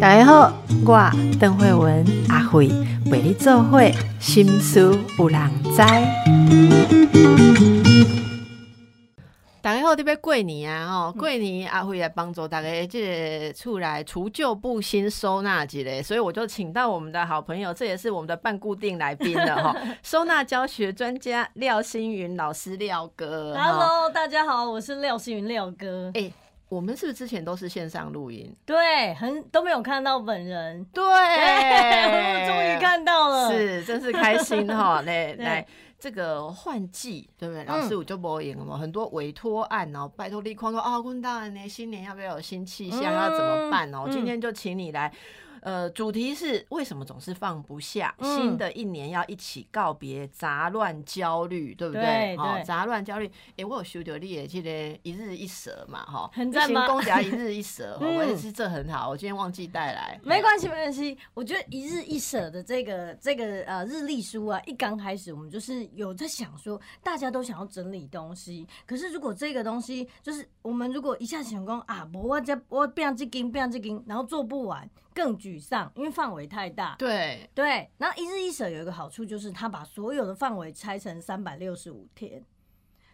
[0.00, 0.52] 大家好，
[0.84, 2.68] 我邓慧文阿慧
[3.10, 5.82] 为你做会心思有人知。
[9.62, 23.56] 大家好，这边过年啊，吼，过年阿慧来帮助大家这个出来除旧布新收纳之类，所以我就请到我们的好朋友，这也是我们的半固定来宾了 哈，收纳教学专家廖星云老师廖哥。
[23.58, 26.10] Hello，大家好，我是廖星云廖哥。
[26.12, 26.30] 哎、
[26.74, 28.54] 我们是不是之前都是线上录音？
[28.66, 33.52] 对，很都没有看到本人，对，我 终于看到了。
[33.52, 35.02] 是，真是开心哈！
[35.06, 35.66] 来对来，
[35.98, 37.64] 这个换季，对不对？
[37.64, 44.04] 老师我就播音了嘛，很多委托案哦，拜托立框说啊，问当然呢，新年要不要有新气象，要怎么办哦？
[44.06, 45.12] 嗯今天就请你来。
[45.64, 48.14] 呃，主题是为什么总是放不下？
[48.18, 52.02] 嗯新的一年要一起告别杂乱焦虑，对不对？
[52.02, 53.30] 对哦，杂乱焦虑。
[53.56, 59.08] 诶，我有修到你的这个一日一蛇嘛，哈，很赞吗公家一日一蛇， 哈嗯我也是这很好。
[59.08, 61.16] 我今天忘记带来，没关系，没关系。
[61.32, 76.96] 我觉得一日一舍的这个这个呃日历书啊，一刚开始我们就是有在想说，大家都想要整理东西，可是如果这个东西就是我们如果一下想讲啊，我我这我变这斤变这斤，然后做不完，更沮丧，因为范围太大。
[76.98, 82.44] 对，对，然后一日一舍有一个好处就是，他把所有的范围拆成三百六十五天，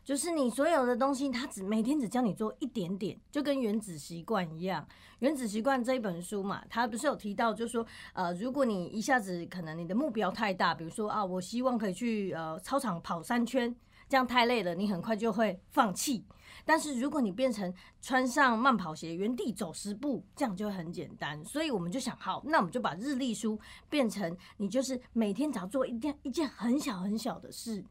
[0.03, 4.89] 就是你所有的东西，他只每天只教你做一点点，就跟原子习惯一样。
[5.19, 13.77] 原子习惯这一本书嘛，他不是有提到，就是说，呃，如果你一下子可能你的目标太大，比如说啊，我希望可以去呃操场跑三圈，
[14.09, 16.25] 这样太累了，你很快就会放弃。
[16.65, 21.45] 但是如果你变成穿上慢跑鞋，原地走十步，这样就会很简单。
[21.45, 23.59] 所以我们就想，好，那我们就把日历书
[23.89, 27.85] 变成你就是每天只要做一件一件很小很小的事。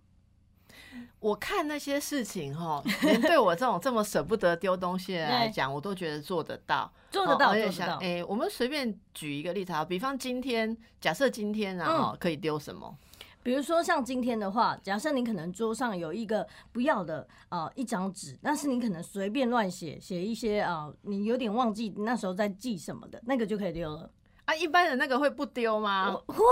[1.19, 12.97] 我看那些事情哈，连对我这种 这么舍不得丢东西的人来讲，我都觉得做得到，做得到哦而且想哎、我们随便举一个例子啊，比方今天，假设今天啊，嗯可以丢什么？
[13.41, 24.09] 比如说像今天的话，假设你可能桌上有一个不要的啊一张纸，但是你可能随便乱写，写一些啊、你有点忘记那时候在记什么的，那个就可以丢了。
[24.49, 26.11] 啊，一般人那个会不丢吗？
[26.25, 26.43] 会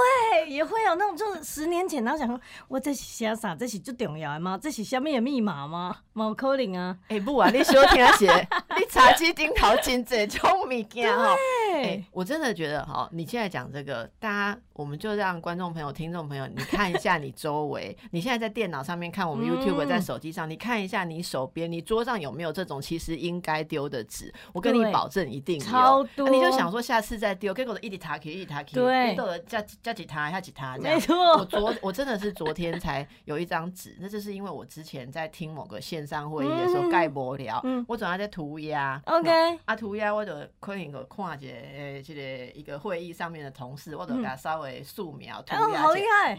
[0.48, 3.56] 也会有那种，就是十年前，然后想说，我这是写啥？
[3.56, 4.56] 这是最重要的吗？
[4.62, 5.98] 这是下面的密码吗？
[6.14, 6.96] 冇可能啊！
[7.08, 8.28] 哎、不啊，你小听写，
[8.78, 11.34] 你茶几顶头真这种物件哈。
[11.34, 24.32] 哎、对，我真的觉得哈，你现在讲这个，大家我们就让观众朋友、听众朋友，你看一下你周围，你现在在电脑上面看我们嗯 YouTube，在手机上，你看一下你手边、你桌上有没有这种其实应该丢的纸？
[24.54, 25.66] 我跟你保证一定有。
[25.66, 30.94] 超多啊你就想说下次再丢，结果一直塔起一直塔起，对都有加加几塔下几他这样。
[30.94, 31.00] 没。
[31.00, 31.38] 错。
[31.38, 37.86] 我，昨我真的是昨天才有一张纸，那就是因为我之前在听某个线上会议的时候嗯盖无聊，嗯。
[37.88, 39.02] 我总要在涂鸦。
[39.06, 42.22] OK 啊，涂鸦我就可以个看一个诶，这个
[42.54, 46.36] 一个会议上面的同事，我就给他稍微素描涂哦鸦一好厉害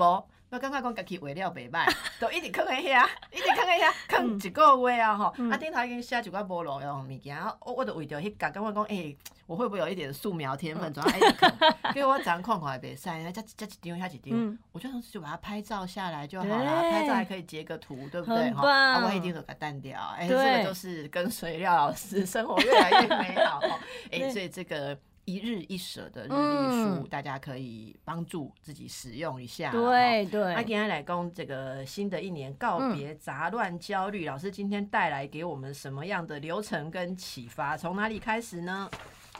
[0.51, 1.87] 我感觉讲家己画了袂歹，
[2.19, 5.35] 就一直囥喺遐，一直囥喺遐，囥一个月啊吼。
[5.37, 9.15] 嗯啊，顶头已经写一寡无路用物件，啊我我就为着迄角，感觉讲诶，
[9.47, 11.93] 我会不会有一点素描天嗯分，总要一直囥。
[11.93, 18.51] 结果我早上看看也袂使，啊，加加一张，加一张嗯，我就就把它拍照下来就好了，拍照还可以截个图，对不对？
[18.53, 20.01] 哈，啊，我一定都给它淡掉。
[20.17, 23.79] 哎，这个就是跟随廖老师，生活越来越美好哈。
[24.11, 24.99] 哎，所以这个。
[25.29, 29.71] 一日一舍的日历嗯书，大家可以帮助自己使用一下。
[29.71, 37.77] 对那对，今天来跟这个新的一年告别杂乱焦虑，老师今天带来给我们什么样的流程跟启发？
[37.77, 38.89] 从哪里开始呢？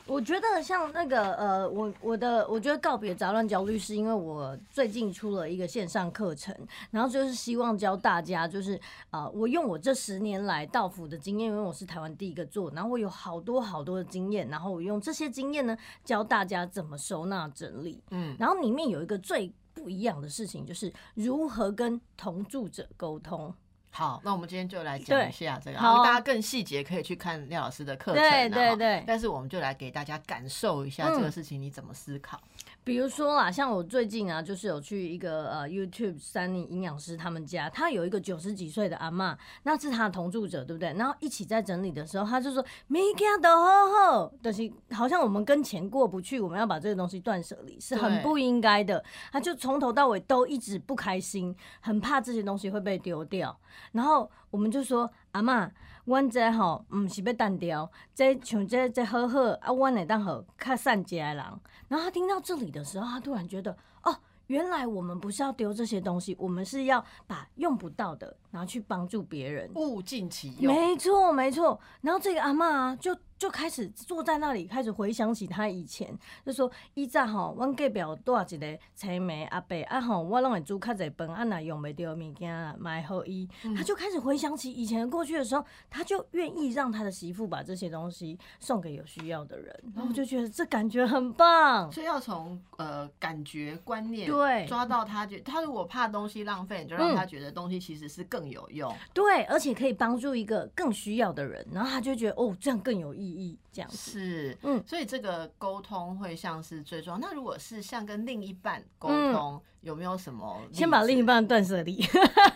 [0.09, 6.55] 我觉得像那个呃，我我的我觉得告别杂乱焦虑，是因为我最近出了一个线上课程，
[6.91, 8.75] 然后就是希望教大家，就是
[9.11, 18.03] 啊、呃我用我这十年来到府的经验，因为我是台湾第一个做，然后我有好多好多的经验，然后我用这些经验呢，教大家怎么收纳整理。
[18.11, 23.55] 嗯，然后里面有一个最不一样的事情，就是如何跟同住者沟通。
[23.91, 32.41] 好，那我们今天就来讲一下这个，好大家更细节可以去看廖老师的课程啊，对对对但是我们就来给大家感受一下嗯这个事情你怎么思考。
[32.89, 40.95] 比如说啦，像我最近啊，就是有去一个呃 YouTube 三里营养师他们家，他有一个九十几岁的阿嬷，那是他的同住者，对不对？
[40.95, 49.05] 然后一起在整理的时候，他就说每件都好好，但是好像我们跟钱过不去，我们要把这个东西断舍离，是很不应该的。
[49.31, 53.55] 他就从头到尾都一直不开心，很怕这些东西会被丢掉。
[53.93, 55.71] 然后我们就说阿嬷。
[56.05, 61.45] 阮这吼，毋是要单调，这像这这好好啊，阮会当好较善解的人。
[61.89, 69.71] 然后他听到这里的时候，他突然觉得，哦，原来我们不是要丢这些东西，我们是要把用不到的拿去帮助别人。
[69.75, 71.79] 物尽其用，没错，没错。
[72.01, 76.13] 然后这个阿嬷啊，就就开始坐在那里，开始回想起他以前，
[76.45, 91.91] 就说以前吼，阮隔壁有多少一个青梅阿伯啊吼，我拢会煮较济饭，啊若用袂着物件买互伊，他就开始回想起以前过去的时候，他就愿意让他的媳妇把这些东西送给有需要的人，然后我就觉得这感觉很棒。
[91.93, 98.93] 所以要从呃感觉观念对抓到他觉他如果怕东西浪费，你就让他觉得东西其实是更有用。
[99.15, 103.28] 对，而且可以帮助一个更需要的人，然后他就觉得哦，这样更有意义，
[103.73, 103.97] 这样子。
[103.97, 107.19] 是，嗯所以这个沟通会像是最重要。
[107.19, 112.05] 那如果是像跟另一半沟通，有没有什么先把另一半断舍离，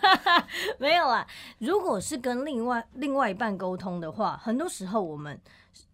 [0.77, 1.25] 没有啊。
[1.59, 5.39] 如果是跟另外另外一半沟通的话，很多时候我们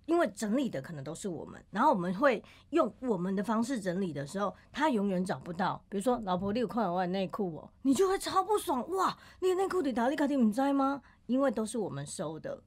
[0.05, 5.79] 因为整理的可能都是我们，然后我们会用我们的方式整理的时候，他永远找不到。
[5.87, 9.15] 比如说，老婆，你有看到我的内裤哦，你就会超不爽哇！
[9.39, 11.01] 你的内裤里哪里卡丁你知吗？
[11.27, 12.59] 因为都是我们收的，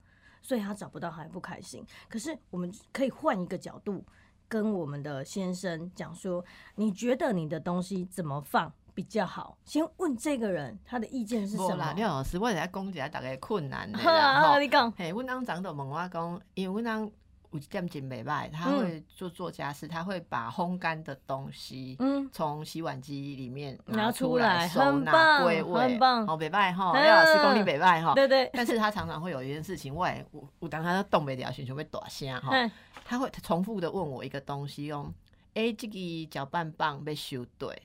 [0.42, 1.86] 所以他找不到还不开心。
[2.08, 4.04] 可是我们可以换一个角度。
[4.48, 6.44] 跟我们的先生讲说，
[6.74, 9.56] 你觉得你的东西怎么放比较好？
[9.64, 11.92] 先问这个人他的意见是什么啦，么。
[11.94, 14.58] 廖老师，我来讲一下大概困难的啦。
[14.58, 17.10] 你讲，嘿，阮翁长就问我讲，因为阮翁
[17.52, 18.78] 有一点真袂歹，他嗯。
[18.80, 21.96] 会做做家事，他会把烘干的东西。
[22.00, 26.26] 嗯，从洗碗机里面拿出出来收纳归位，很棒。
[26.26, 27.02] 哦，北拜哈，嗯。
[27.02, 32.70] 廖老师讲你北拜哈，对对，但是他常常会有一件事情，我也有有当他动不了，想想要大声哈，嗯
[33.04, 35.12] 他会重复的问我一个东西哦，
[35.54, 35.98] 诶，这个
[36.30, 37.82] 搅拌棒被修对，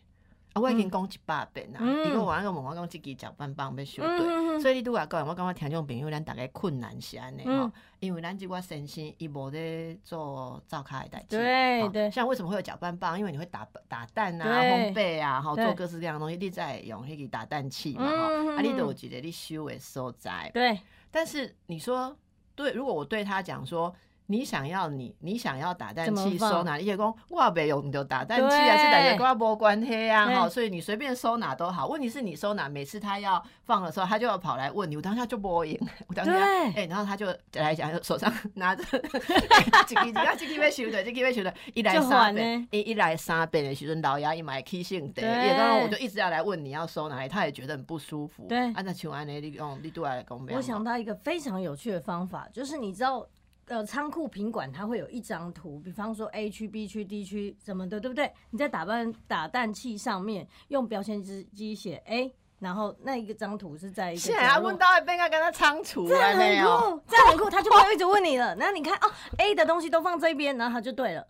[0.58, 2.08] 啊，我已经讲一百遍啦，嗯。
[2.08, 4.20] 伊个我那个问我讲这个搅拌棒要修对。
[4.28, 11.90] 嗯所以你拄来讲，我感觉听众朋友咱大概困难是安尼吼嗯，因为咱即个先生伊无咧做灶卡的代志，吼。
[11.90, 11.90] 对。
[11.90, 13.18] 对像为什么会有搅拌棒？
[13.20, 18.58] 因为你会打打蛋啊、烘焙啊，吼做各式各样的东西，你再用迄个打蛋器嘛，吼、嗯。
[18.58, 20.50] 啊，你都有一个你收的所在。
[20.54, 20.80] 对，
[21.12, 22.18] 但是你说
[22.56, 23.94] 对，如果我对他讲说。
[24.30, 26.76] 你想要你你想要打蛋器收哪？
[26.76, 31.88] 你也讲我袂用就打蛋器啊，是大家跟我无关系啊，哈，所以你随便收哪都好。
[31.88, 38.84] 问题是你收哪，每次他要放的时候，他就要跑来问你，我当下就不会赢，我当下对哎、然后他就来讲，手上拿着
[39.88, 40.36] 这支要
[40.70, 48.46] 收的，这支要收的，一来三还遍，一一来三遍的时阵，老牙一买起性的，对也刚刚我就一直要来问你要收哪里，他也觉得很不舒服。
[48.50, 53.26] 对啊，那像安尼，你用你对我来讲，我想到一个非常有趣的方法，就是你知道。
[53.68, 58.32] 呃，仓库品管它会有一张图，比方说 A 区、B 区、D 区什么的，对不对？
[58.52, 66.80] 你在打扮打蛋器上面用标签机机写 A，然后那一个张图是在一个现在啊，角落问到变个跟他仓储这啊，没很有。
[66.80, 68.56] 酷，这很酷，他就不会一直问你了。
[68.56, 71.28] 然后你看哦，A 的东西都放这边，然后他就对了。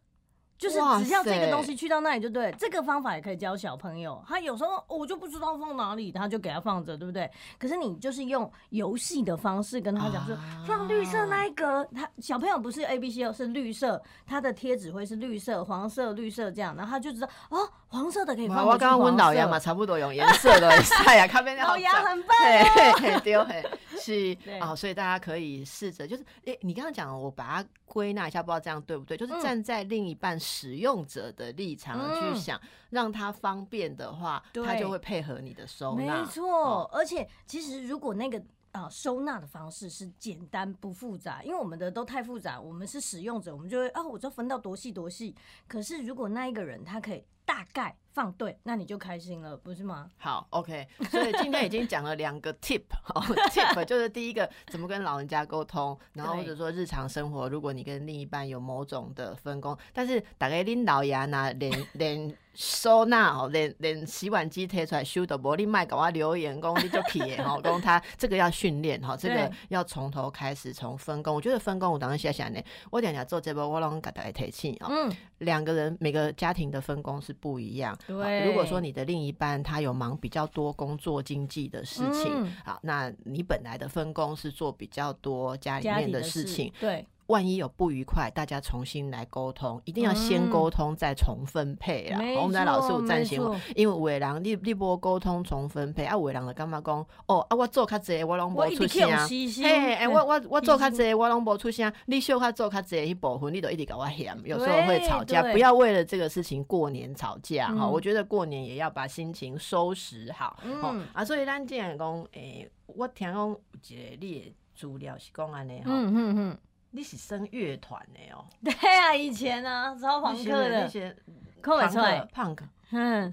[0.57, 4.23] 就是只要这个塞东西去到那里就对了，这个方法也可以教小朋友。
[4.27, 7.29] 他有时候、哦我就不知道放哪里，他就给他放着，对不对？
[7.59, 10.63] 可是你就是用游戏的方式跟他讲说，啊。
[10.65, 18.65] 放绿色那一格，他小朋友不是 A B C 哦，是绿色，他的贴纸会是绿色、黄色、绿色这样，然后他就知道哦，黄色的可以放。
[18.65, 22.63] 我刚刚问老杨嘛，，差不多用颜色的晒呀，咖啡老杨很棒嘿
[22.93, 23.63] 嘿嘿，
[23.99, 24.35] 是。
[24.43, 24.57] 对。
[24.59, 29.17] 啊，所以大家可以试着，就是诶、你刚刚讲，我把它归纳一下，不知道这样对不对？
[29.17, 32.61] 就是嗯站在另一半使用者的立场嗯去想，
[32.91, 36.25] 让他方便的话，他就会配合你的收纳没。
[36.27, 38.39] 错，哦而且其实如果那个。
[38.73, 45.33] 啊，收纳的方式是简单不复杂，因为我们的都太复杂，我们是使用者，我们就会啊，我知道分到多细多细。
[45.67, 50.09] 可是如果那一个人他可以大概放对，那你就开心了，不是吗？
[50.17, 71.35] 好，OK，所以今天已经讲了两个 tip，好 tip 就是第一个怎么跟老人家沟通，然后或者说日常生活，如果你跟另一半有某种的分工，但是大概拎老牙拿，连 连收纳哦，连连洗碗机贴出来修都无，你卖给我留言工你就去的吼，讲他这个要训练哈，这个要从头开始，从分工。
[71.35, 74.87] 我觉得分工我当然写下呢，我等下做这波我拢给大家提醒哦。
[74.89, 77.97] 嗯，两个人每个家庭的分工是不一样。
[78.07, 78.45] 好对。
[78.45, 82.53] 如果说你的另一半他有忙比较多工作经济的事情，嗯。
[82.65, 92.19] 好，那你本来的分工是做比较多家里面的事情，对，万一有不愉快，大家重新来沟通，一定要先嗯沟通再重分配啦。
[92.41, 93.37] 我们的老师有赞成
[93.75, 99.09] 因为有的人你你无沟通重分配，啊，有的人就感觉讲，哦啊，我做较济，我拢无出声。
[99.27, 101.91] 嘿，哎，我我我做较牺济，我拢无出声。
[102.05, 105.41] 你小较做较济迄部分，你都一直甲我嫌，有时候会吵架。
[105.51, 110.57] 不要为了这个事情过年吵架哈、嗯我觉得过年也要把心情收拾好。
[110.81, 116.57] 哦、嗯啊，所以咱既然讲，诶、我听讲有一个你的资料是讲安尼哈，嗯嗯嗯，
[116.91, 120.81] 你是生乐团的哦、对啊，以前啊，超朋克的。
[120.81, 121.15] 那，些
[121.61, 122.59] 看不出来，punk，
[122.91, 123.31] 嗯，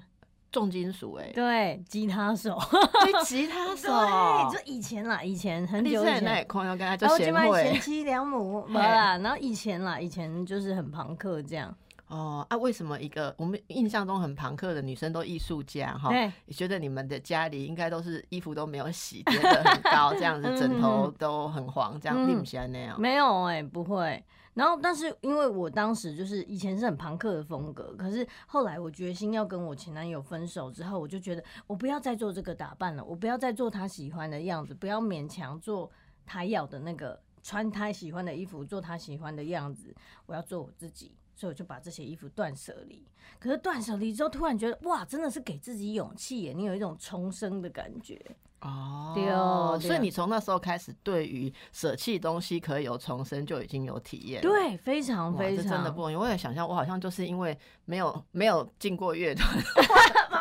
[0.50, 3.88] 重金属哎、对，吉他手，对，吉他手，
[4.50, 6.24] 对，就以前啦，以前很你久以前。
[6.24, 6.44] 那也。
[6.44, 9.16] 空要跟他就然后就贤卖贤妻良母，没啦。
[9.18, 11.74] 然后以前啦，以前就是很朋克这样。
[12.06, 16.10] 哦啊，为什么一个我们印象中很朋克的女生都艺术家哈？
[16.10, 23.00] 对，你觉得你们的家里应该都是衣服都没有洗，叠得很高，这样子枕头都很黄，这样嗯你不喜欢那样？
[23.00, 24.22] 没有哎、不会。
[24.52, 35.90] 然后，但是因为我当时就是以前是很朋克的风格，可是后来我决心要跟我前男友分手之后，我就觉得我不要再做这个打扮了，我不要再做他喜欢的样子，不要勉强做
[36.24, 39.92] 他要的那个穿他喜欢的衣服，做他喜欢的样子，
[40.26, 41.16] 我要做我自己。
[41.34, 43.06] 所以我就把这些衣服断舍离。
[43.38, 46.52] 可是断舍离之后，突然觉得哇，真的是给自己勇气耶！
[46.52, 48.20] 你有一种重生的感觉。
[48.60, 54.40] 哦，对哦所以你从那时候开始，对于舍弃东西可以有重生，就已经有体验。
[54.40, 56.16] 对，非常，非常这真的不容易。
[56.16, 59.62] 我也想象，我好像就是因为没有没有进过乐团，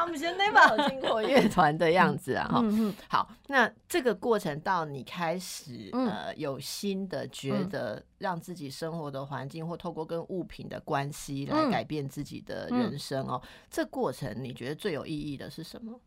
[0.05, 2.47] 妈不行对没有进过乐团的样子啊。
[2.51, 6.09] 哈、嗯嗯，好，那这个过程到你开始、嗯。
[6.09, 11.71] 呃有新的觉得让自己生活的环境或透过跟物品的关系来嗯。
[11.71, 15.99] 改变自己的人生哦，这过程你觉得最有意义的是什么？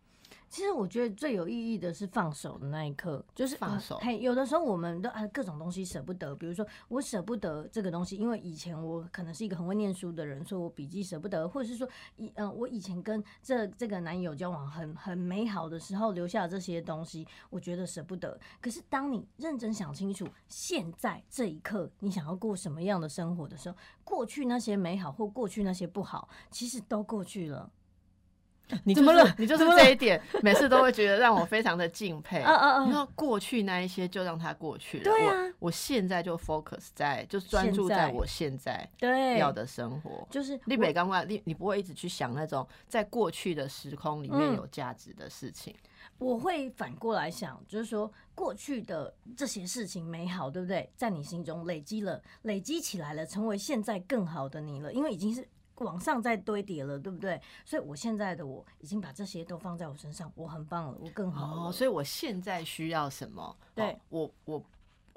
[0.49, 18.38] 其实我觉得最有意义的是放手的那一刻，就是放手呃嘿，有的时候我们都啊各种东西舍不得，比如说我舍不得这个东西，因为以前我可能是一个很会念书的人，所以我笔记舍不得，或者是说以嗯、呃我以前跟这这个男友交往很很美好的时候留下的这些东西，我觉得舍不得。
[18.61, 27.71] 可是当你认真想清楚，现在这一刻你想要过什么样的生活的时候，过去那些美好或过去那些不好，其实都过去了。
[28.85, 32.40] 你就是怎么了你就是这一点，每次都会觉得让我非常的敬佩。
[32.40, 32.85] 啊啊啊！
[32.85, 40.26] 你说过去那一些就让它过去了，对啊我我现在就 focus 在，就专注在在我现在对，要的生活。
[40.30, 45.75] 就是立我北刚刚，你你不会一直去想那种在过去的时空里面嗯有价值的事情。
[46.18, 50.90] 我会反过来想，就是说过去的这些事情美好，对不对？
[50.96, 55.46] 在你心中累积了，累积起来了，成为现在更好的你了，因为已经是。
[55.85, 57.40] 往上再堆叠了，对不对？
[57.64, 61.68] 所以我现在的我已经把这些都放在我身上，我很棒了，我更好了。
[61.68, 63.56] 哦，所以我现在需要什么？
[63.75, 64.64] 对哦我我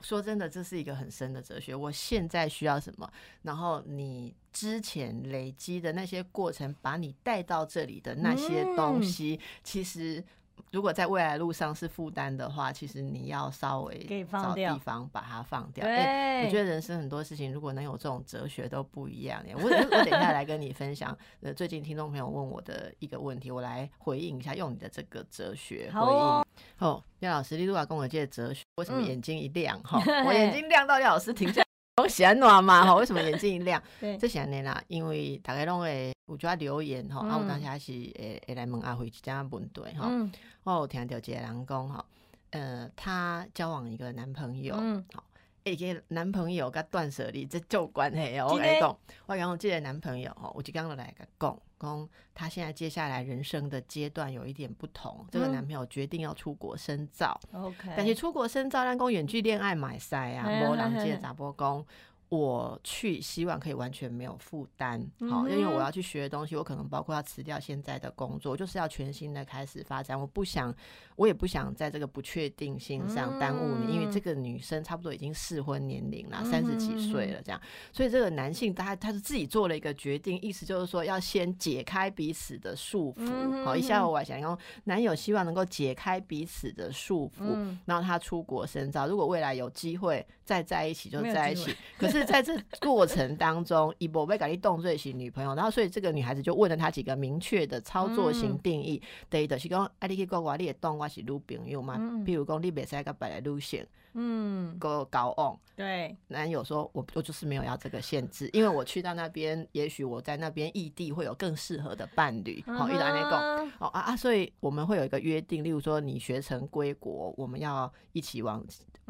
[0.02, 1.76] 说真的，这是一个很深的哲学。
[1.76, 3.12] 我现在需要什么？
[3.42, 10.24] 然后你之前累积的那些过程，把你带到这里的那些东嗯西，其实。
[10.72, 15.86] 如果在未来路上是负担的话，其实你要稍微找地方把它放掉。
[15.86, 19.56] 对，哎我觉得人生很多事情，如果能有这种哲学都不一样耶。
[19.56, 26.44] 我我 我等一下来跟你分享，呃，最近听众朋友问我的一个问题，我来回应一下，用你的这个哲学回应。
[26.80, 29.80] 哦，廖老师，你如果跟我借哲学，为什么嗯眼睛一亮？
[29.84, 31.66] 哈、我眼睛亮到廖老师停下来。
[32.02, 32.96] 我喜欢暖嘛哈？
[32.96, 33.82] 为什么眼睛一亮？
[34.00, 40.06] 对这些年啦，因为大家拢会有抓留言吼，啊，嗯有当下是会会来问阿辉一点问题吼。
[40.08, 40.32] 嗯
[40.64, 42.06] 我有听到一个人讲吼，
[42.52, 45.24] 呃，她交往一个男朋友，嗯好、
[45.64, 48.50] 一个男朋友甲断舍离这就有关系哦。
[48.52, 61.84] 我真的跟你讲，我讲这个男朋友吼，有一刚就来甲讲，讲他现在接下来人生的阶段有一点不同，这个嗯男朋友决定要出国深造，，OK，但是出国深造，咱讲远距恋爱买塞啊，无人嘿嘿借查波公。
[62.30, 70.20] 我去，希望可以完全没有负担，好、嗯因为我要去学的东西，我可能包括要辞掉现在的工作，就是要全新的开始发展。
[70.20, 70.74] 我不想，
[71.16, 77.60] 我也不想在这个不确定性上耽误你，因为嗯这个女生差不多已经适婚年龄了，嗯三十几岁嗯了，这样，
[77.92, 83.22] 所以这个男性他他是自己做了一个决定，意思就是说要先解开彼此的束缚。
[83.22, 91.76] 嗯好、一下我想要男友希望能够解开彼此的束缚，嗯然后他出国深造，如果未来有机会再在一起就在一起。
[91.98, 101.96] 可是在这过程当中，以伯被改立动罪型女朋友，然后所以这个女孩子就问了他几个明确的操作型嗯定义，第一就是讲，啊，你去国外你会当我是女朋友嘛？
[102.00, 105.58] 嗯比如讲，你袂使甲别来女性嗯，个交往。
[105.76, 112.62] 对，男友说：“我我就是没有要这个限制，因为我去到那边，也许我在那边异地会有更适合的伴侣。
[112.66, 113.40] 好、一直安尼讲。
[113.42, 118.66] 嗯哦啊啊，所以我们会有一个约定，例如说你学成归国，我们要一起往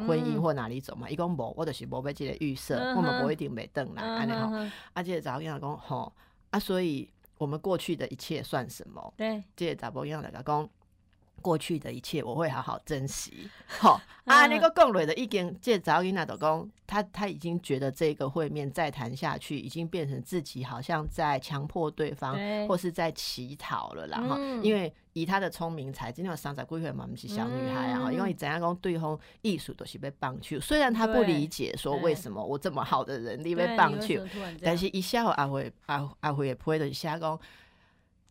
[0.07, 1.09] 婚姻嗯或哪里走嘛。
[1.09, 4.49] 伊讲无，我就是无要即个预设，嗯我们哼不一定袂等来安尼吼。
[4.53, 6.13] 嗯啊，即个查某囝仔讲吼
[6.51, 9.13] 啊，所以我们过去的一切算什么？
[9.17, 10.69] 对，这个查某囝仔甲讲。
[11.39, 14.45] 过去的一切我会好好珍惜， 吼啊！
[14.45, 14.49] 嗯。
[14.49, 22.67] 那个共蕊的意见，这个查某囡仔就讲，他他已经觉得这个会面再谈下去，已经变成自己好像在强迫对方，对。
[22.67, 28.13] 或是在乞讨了啦哈、嗯因为以他的聪明才智，因为三十几岁嘛，不是小女孩啊、嗯。
[28.13, 34.21] 因为怎样讲对方艺术都是被棒球，虽然他不理解说为什么我这么好的人你被棒棒球，
[34.61, 37.39] 但是一下后阿辉阿阿辉也不会的下讲，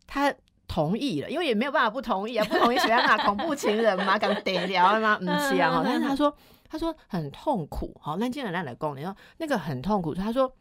[0.07, 0.35] 他
[0.69, 5.19] 同意了，因为也没有办法不同意啊，不同意谁要骂恐怖情人嘛，刚得了吗？
[5.27, 6.33] 嗯，是啊，但 是他说
[6.69, 10.55] 他说很痛苦，好，那既然让来供，你说那个很痛苦，他说。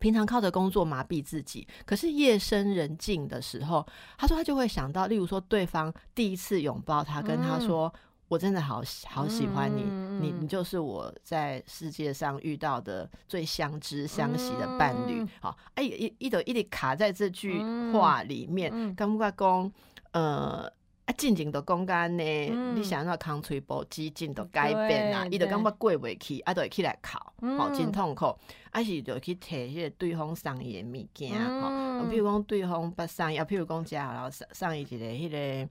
[0.00, 3.84] 平常靠着工作麻痹自己，可是夜深人静的时候，
[4.16, 7.92] 他说他就会想到，例如说对方第一次拥抱他，跟他说
[8.28, 9.82] ：“我真的好好喜欢你，
[10.20, 17.60] 你你就是我在世界上遇到的最相知相惜的伴侣。”好，哎，一一直一直卡在这句
[17.92, 19.72] 话里面，感觉讲，
[20.12, 20.70] 呃。
[21.08, 22.22] 啊，静静的讲干呢，
[22.74, 28.26] 你想要康吹波激进的改变啊，伊就感觉过袂去，啊，就会起来哭，吼，真痛苦，
[28.70, 31.32] 啊是就去摕迄个对方送伊的物件，
[31.62, 35.70] 吼，比如讲对方不送伊，啊，譬如讲家然后送送伊一个迄个。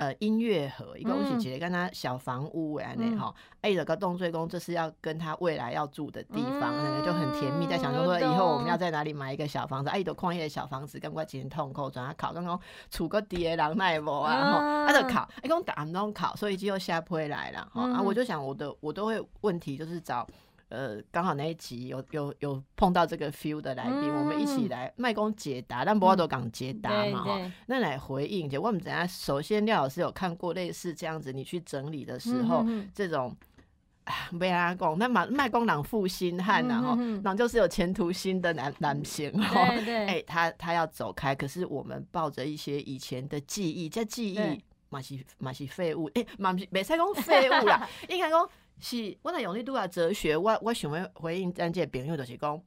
[0.00, 12.58] 呃，音乐盒一个东西，直接跟他小房屋安尼哈，哎，有个动作工，这是要跟他未来要住的地方，那个就很甜蜜，在想说说以后我们要在哪里买一个小房子，哎，都矿业小房子，跟我今天痛苦，转他考，刚刚
[12.90, 20.26] 处个爹人奈无啊，然后他就考，哎，讲打拢考，所以就下回来了哈，啊，我就想我的我都会问题就是找。
[20.70, 27.52] 呃，刚好那一集有有有碰到这个 feel 的来宾，我们一起来麦公解答，但不要都讲解答嘛哈。
[27.66, 29.04] 那来回应，就我们等下？
[29.04, 33.36] 首先，廖老师有看过类似这样子，你去整理的时候，这种
[34.30, 39.60] 没阿公，那卖卖公郎负心汉然后，然后就是有前途心的男男性哈。
[40.06, 48.48] 哎，他他要走开，可是我们抱着一些以前的记忆，这记忆嘛是嘛是废物，哎，嘛是没使讲废物啦， 应该讲。
[48.80, 52.60] 是，我在用你拄啊哲学，我我想要回应咱这朋友就是讲。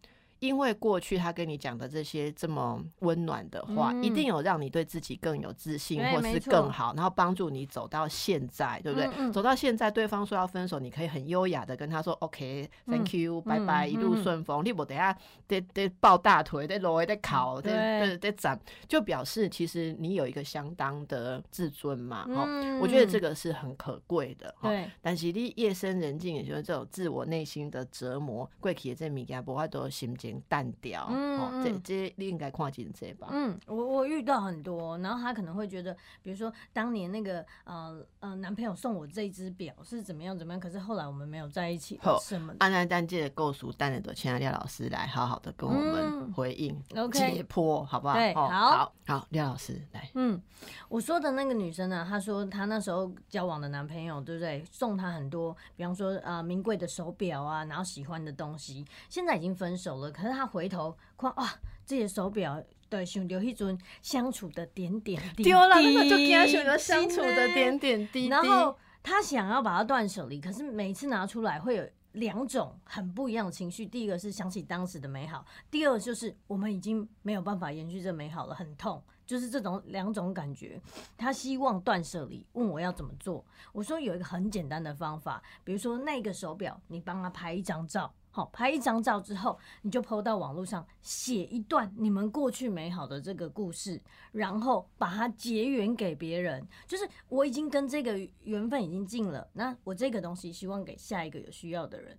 [0.43, 9.31] 因为过去他跟你讲的这些这么温暖的话，一定有让你对自己更有自信，或是更好，然后帮助你走到现在，对不对？
[9.31, 22.25] 走到现在，对方说要分手，你可以很优雅的跟他说：“OK，Thank you，拜拜，一路顺风。”你不等下得得抱大腿，得落得考，得得得展，就表示其实你有一个相当的自尊嘛。
[22.25, 22.45] 哈，
[22.81, 24.53] 我觉得这个是很可贵的。
[24.61, 30.32] 对，但是你夜深人静，也就是这种自我内心的折磨，贵企的这物件，不会都心情。
[30.47, 33.27] 淡掉，嗯，这这你应该跨进这吧？
[33.31, 42.53] 嗯，我我遇到很多，然后他可能会觉得，比如说当年那个呃呃男朋友送我这一只表是怎么样怎么样，可是后来我们没有在一起，什么？
[42.59, 46.81] 安安丹借的构书，单的多，请廖老师来好好的跟我们回应
[47.11, 48.15] 解剖，好不好？
[48.15, 50.09] 对，好，好，廖老师来。
[50.15, 50.41] 嗯，
[50.89, 54.63] 我说的那个女生呢，她说她那时候交往的男朋友，对不对？
[54.71, 60.11] 送她很多，比方说啊名贵的手表啊，然后喜欢的东西，现在已经分手了。
[60.11, 61.49] 可是他回头看，哇，
[61.85, 68.27] 这些手表，对，想留一尊相处的点点滴滴，丢了那个就给他选择相处的点点滴滴。
[68.27, 73.85] 然后他想要把它断舍离，可是每次拿出来会有两种很不一样的情绪。
[73.85, 79.03] 第一个是想起当时的美好，第二就是我们已经没有办法延续这美好了，很痛。
[79.25, 80.79] 就是这种两种感觉。
[81.17, 83.43] 他希望断舍离，问我要怎么做。
[83.71, 88.13] 我说有一个很简单的方法，比如说那个手表，你帮他拍一张照。
[88.35, 96.67] 好，拍一张照之后，你就 PO 到网络上，写一段你们过去美好的这个故事，然后把它结缘给别人。
[96.87, 102.17] 就是我已经跟这个缘分已经尽了，那我这个东西希望给下一个有需要的人。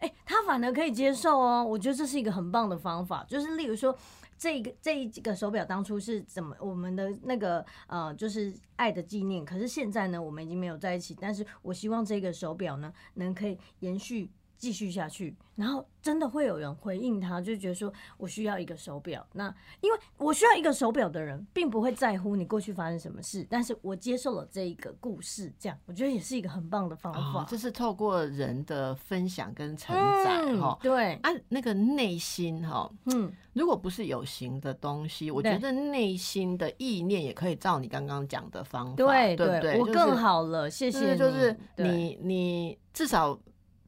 [0.00, 1.64] 哎，他反而可以接受哦。
[1.64, 3.24] 我觉得这是一个很棒的方法。
[3.26, 3.96] 就是例如说，
[4.36, 9.42] 这个这一个手表当初是怎么我们的那个呃，就是爱的纪念。
[9.46, 11.16] 可是现在呢，我们已经没有在一起。
[11.18, 14.30] 但是我希望这个手表呢，能可以延续。
[14.58, 19.24] 继续下去，然后真的会有人回应他，就觉得说我需要一个手表。
[19.32, 27.46] 那因为我需要一个手表的人，并不会在乎你过去发生什么事，但是我接受了这一个故事，这样我觉得也是一个很棒的方法。
[27.48, 29.94] 这是透过人的分享跟承
[30.24, 41.16] 载哈，对，啊，那个内心哈，嗯，如果不是有形的东西，我觉得内心的意念也可以照你刚刚讲的方法，对对对，我更好了，谢谢。
[41.16, 43.38] 就是你你至少。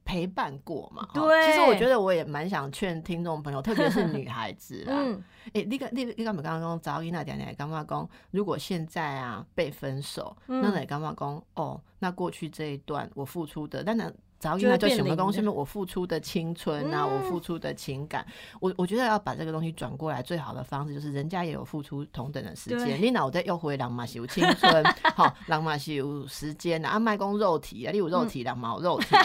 [0.03, 1.07] 陪伴过嘛？
[1.13, 4.95] 对，其实我觉得我也蛮想劝听众朋友， 特别是女孩子啦。
[5.53, 8.09] 哎，你个你你干嘛刚刚讲早一那点点刚刚讲？
[8.31, 11.43] 如果现在啊被分手，那你刚刚讲？
[11.55, 14.11] 哦，那过去这一段我付出的，但那。
[14.41, 15.51] 早应该就什么东西嘛？
[15.51, 18.25] 我付出的青春啊，我付出的情感，
[18.59, 22.99] 我我觉得要把这个东西转过来，最好的方式就是人家也有付出同等的时间。
[22.99, 24.83] 你脑袋又回狼马西有青春，
[25.15, 29.15] 好，狼马是有时间啊，卖公肉体啊，例如肉体，狼毛肉体。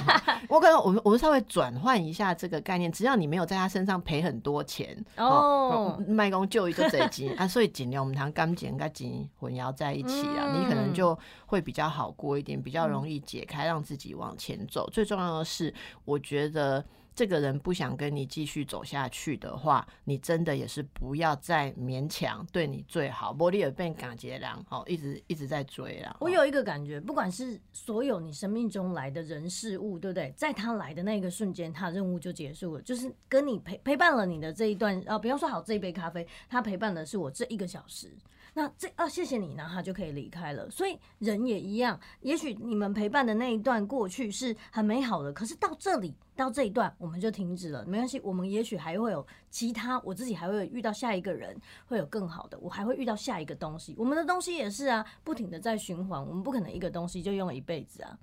[0.50, 14.86] 我可能我们我们稍微转换一下这个概念，只要你没有在他身上赔很多钱哦，卖公就一个这金啊，所以尽量我们谈钢剪跟金混淆在一起啊，你可能就会比较好过一点，比较容易解开，让自己往前走。
[14.92, 15.72] 最重要的是，
[16.04, 23.32] 我觉得这个人不想跟你继续走下去的话，你真的也是不要再勉强对你最好。
[23.32, 26.14] 玻璃尔变感觉良，哦，一直一直在追啦。
[26.20, 30.30] 我有一个感觉，不管是所有你生命中来的人事物，对不对？
[30.36, 38.12] 在他来的那个瞬间，他任务就结束了，就是跟你陪陪伴了你的这一段啊，比方说好这一杯咖啡，他陪伴的是我这一个小时。
[38.58, 40.70] 那这啊，谢谢你，然后他就可以离开了。
[40.70, 47.84] 所以人也一样，也许你们陪伴的那一段过去是很美好的，可是到这里到这一段我们就停止了。
[47.84, 53.94] 没关系，我们也许还会有其他，我自己还会遇到下一个人，会有更好的，我还会遇到下一个东西。
[53.98, 58.18] 我们的东西也是啊，不停的在循环，我们不可能一个东西就用一辈子啊。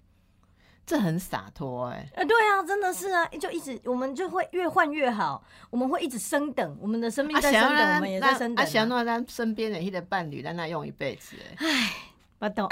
[0.86, 8.66] 这很洒脱哎，哎，对啊，真的是啊，就一直我们就会越换越好，我们会一直升等，我们的生命在升等，我们也在升等。
[8.66, 11.94] 啊，想让咱身边的一些伴侣在那用一辈子哎，唉，
[12.38, 12.68] 不懂，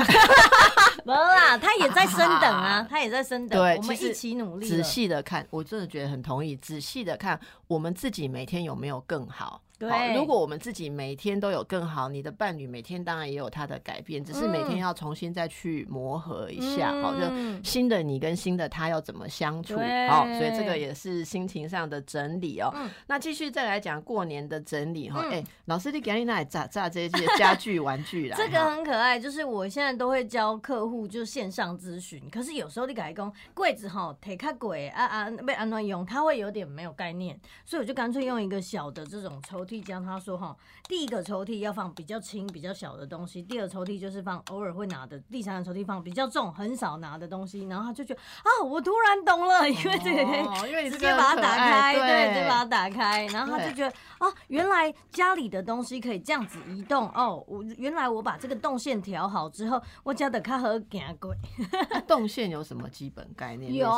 [1.06, 4.68] 没啦，他也在升等啊， 他也在升等，对，我们一起努力。
[4.68, 6.56] 仔细的看，我真的觉得很同意。
[6.58, 9.62] 仔细的看，我们自己每天有没有更好？
[9.90, 17.22] 对，如果我们自己每天都有更好，你的伴侣每天当然也有他的改变，只是每天要重新再去磨合一下，好，就
[17.64, 22.72] 新的你跟新的他要怎么相处，好，所以这个也是心情上的整理哦。
[23.08, 39.66] 那继续再来讲过年的整理哈，哎，老师你赶紧来炸炸这些家具玩具啦， 这个很可爱，就是我现在都会教客户就线上咨询，可是有时候你改工柜子哈，忒卡鬼啊啊被安暖用，他会有点没有概念，所以我就干脆用一个小的这种抽。
[39.80, 40.58] 将他说哈，
[40.90, 47.68] 第一个抽屉要放比较轻、比较小的东西，第二抽屉就是放偶尔会拿的，第三个抽屉放比较重、很少拿的东西。
[47.68, 53.28] 然后他就觉得啊，我突然懂了，因为这个可以直接把它打开，对，直接把它打开。
[53.28, 57.44] 然后他就觉得啊，原来家里的东西可以这样子移动哦。
[57.48, 61.36] 我原来我把这个动线调好之后，我家的卡和行过。
[62.08, 63.74] 动线有什么基本概念？
[63.74, 63.92] 有。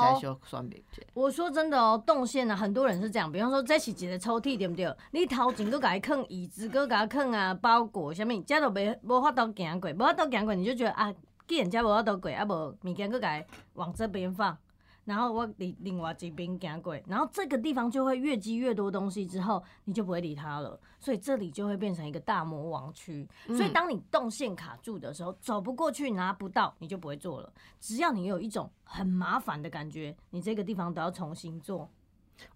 [1.13, 4.93] 我说真的哦，动线呢，很多人是这样，比方说这是一的抽屉，对不对？
[5.11, 5.71] 你掏进。
[5.71, 11.13] 搁甲伊放椅子，搁甲伊放啊包裹，啥物，遮都袂无法度行过，无法度行过，你就觉得啊，
[11.47, 14.57] 既然遮无法度过，啊无物件搁甲伊往这边放，
[15.05, 23.27] 然后我另另外一边行过，然后这个地方就会越积越多东西，之后你就不会理它了，所以这里就会变成一个大魔王区。
[23.47, 27.51] 所以当你动线卡住的时候，走不过去，拿不到，你就不会做了。
[27.79, 31.89] 只要你有一种很麻烦的感觉，你这个地方都要重新做。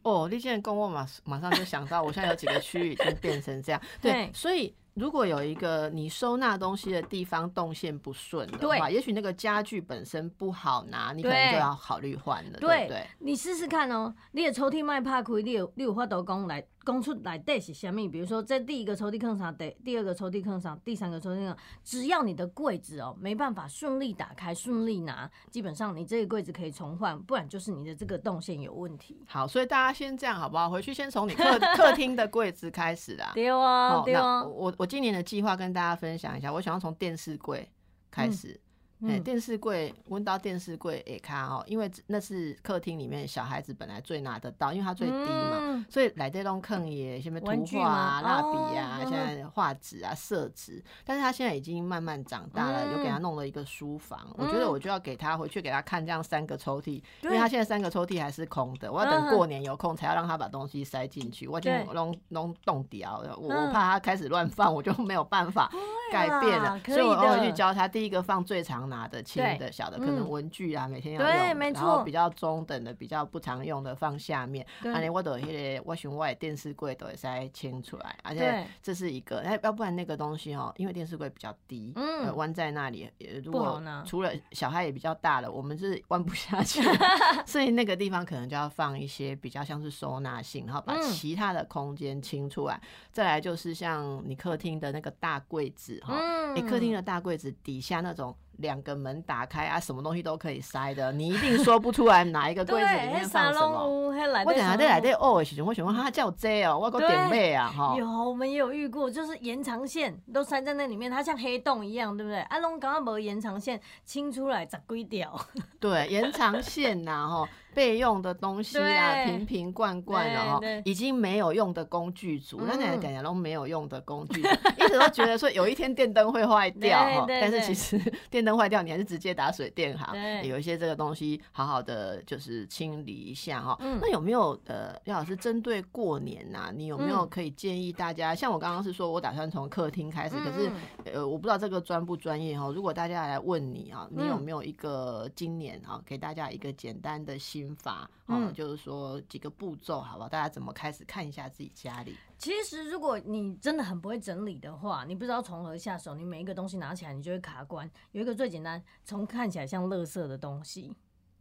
[0.01, 4.73] 哦，你现在跟我马马上就想到，我现在有几个区域已经变成这样，对，所以。
[4.97, 13.07] 如果有一个你收纳东西的地方动线不顺的话，也许那个家具本身不好拿，你可能就要考虑换了，对不对？
[13.19, 18.07] 你试试看哦，你的抽屉卖怕亏，你有你有法度讲来讲出来底是虾米？
[18.07, 29.21] 比如说在第一个抽屉坑上，第第二个抽屉坑上，第三个抽屉上，只要你的柜子哦没办法顺利打开、顺利拿，基本上你这个柜子可以重换，不然就是你的这个动线有问题。
[29.27, 30.69] 好，所以大家先这样好不好？
[30.69, 33.31] 回去先从你客客厅的柜子开始啦。
[33.35, 34.87] 对啊，对啊，我我。
[34.87, 37.69] 今年的计划跟大家分享一下，我想要从电视柜
[38.09, 38.59] 开始。
[39.05, 65.71] 哎，电视柜，温到电视柜也看哦，因为那是客厅里面小孩子本来最拿得到，因为它最低嘛，所以来这种坑也什么图画啊、蜡笔啊、现在画纸啊、色纸，但是他现在已经慢慢长大了，又给他弄了一个书房，我觉得我就要给他回去给他看这样三个抽屉，因为他现在三个抽屉还是空的，我要等过年有空才要让他把东西塞进去，我已经弄弄冻掉，我我怕他开始乱放，我就没有办法
[66.11, 68.87] 改变了，所以我回去教他第一个放最常。
[68.87, 74.65] 拿的轻的小的可能文具啊，每天要用，然后比较中等的、比较不常用的放下面。
[74.85, 75.45] 而且我的那
[75.77, 83.09] 个我熊外电视柜都会塞清出来，而且这是一个，哎，要不然那个东西哦，因为电视柜比较低，嗯，弯在那里，
[83.43, 86.81] 如果除了小孩也比较大了，我们是弯不下去，
[87.45, 92.79] 所以那个地方可能就要放一些比较像是收纳性，然后把其他的空间清出来。
[93.11, 98.35] 再来就是像你客厅的那个大柜子哈，你客厅的大柜子底下那种。
[98.57, 103.87] 两个门打开啊，什么东西都可以塞的，你一定说不出来哪一个 柜子里面放什么。
[103.87, 107.93] 我等下在来在哦的时候，我喜欢他叫 J 哦，我个点妹啊哈。
[107.95, 112.39] 有，我们也有遇过，就是延长线都塞在那里面，它像黑洞一样，对不对？
[112.49, 115.39] 阿龙刚刚没延长线清出来，咋归掉？
[115.79, 117.49] 对，延长线呐哈。
[117.73, 124.41] 备用的东西啊，瓶瓶罐罐的哈，已经没有用的工具组，那奶奶讲讲都没有用的工具，
[124.77, 127.99] 一直都觉得说有一天电灯会坏掉哈， 但是其实
[128.31, 130.13] 电灯坏掉，你还是直接打水电哈。
[130.43, 133.77] 有一些这个东西好好的就是清理一下哈。
[134.01, 138.33] 那有没有呃，廖老师针对过年呐，你有没有可以建议大家？
[138.33, 140.71] 像我刚刚是说我打算从客厅开始，可是
[141.13, 142.71] 呃，我不知道这个专不专业哈。
[142.73, 147.75] 如果大家来问你啊，你有没有一个今年啊，给大家一个简单的心。
[147.75, 150.29] 法，嗯，嗯就是说几个步骤，好不好？
[150.29, 152.15] 大家怎么开始看一下自己家里？
[152.37, 157.89] 其实，如果你真的很不会整理的话，你不知道从何下手，你每一个东西拿起来，你就会卡关。
[158.11, 160.95] 有一个最简单，从看起来像垃圾的东西，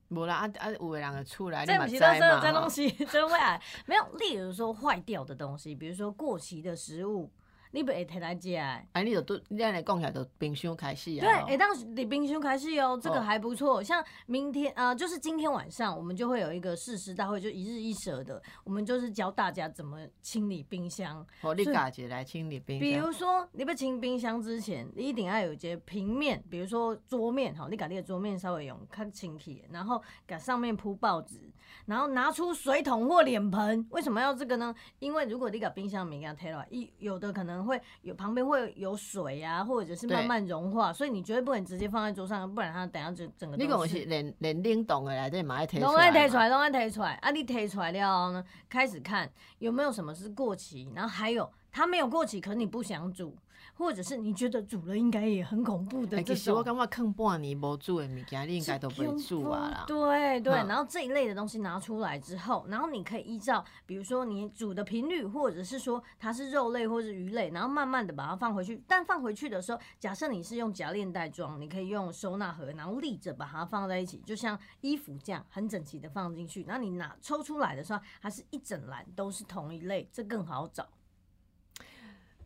[0.08, 3.60] 无啦，啊啊，有的人就出来，你这嘛知不是垃圾的嘛吼这东西， 真会啊。
[3.86, 7.30] 没有，例如说坏掉的东西，比如说过期的食物，
[7.70, 8.86] 你不会摕来。
[8.92, 11.20] 哎，你就都，咱来讲起来，就冰箱开始啊。
[11.20, 13.82] 对，哎、当时你冰箱开始哦，这哦个还不错。
[13.82, 21.26] 像明天啊、呃就是今天晚上，我们就会有一个誓师大会，就一日一舍的，我们就是教大家怎么清理冰箱。
[21.40, 22.94] 好，你家姐来清理冰箱比。
[22.94, 31.40] 如说，你要清冰箱之前，你一定要有一些平面，比如说桌面，哈，你把你的桌面稍微用看清气，然后给上面铺报纸，
[31.86, 33.86] 然后拿出水桶或脸盆。
[33.90, 34.74] 为什么要这个呢？
[34.98, 46.18] 因为如果你把冰箱没给它推了，一有的可能会有旁边会有水啊，或者是慢慢融化，所以你绝对不能直接放在桌上，不然它等下就整个你讲的是连连冷冻的来，这嘛爱摕拢出来嘛。
[46.18, 47.14] 爱提出来，拢爱提出来。
[47.14, 53.36] 啊，你提出来了后呢，开始看有没有什么是过期，然后还有它没有过期，可是你不想煮，
[53.76, 56.36] 或者是你觉得煮了应该也很恐怖的哎，这种。
[56.36, 59.84] 其实我感觉坑半年无煮的物件，你应该都不会煮啊啦。
[59.86, 68.82] 对对，嗯然后这一类的东西拿出来之后，然后你可以依照，比如说你煮的频率，或者是说它是肉类或是鱼类，然后慢慢的把它放回去。
[68.86, 76.64] 但放回去的时候，假设你是用夹链袋装，你可以用收纳盒，然后立着把它放在一起，就像衣服这样很整齐的放进去。
[76.64, 80.86] 然后你拿抽出来的时候，它是一整篮都是同一类，这更好找。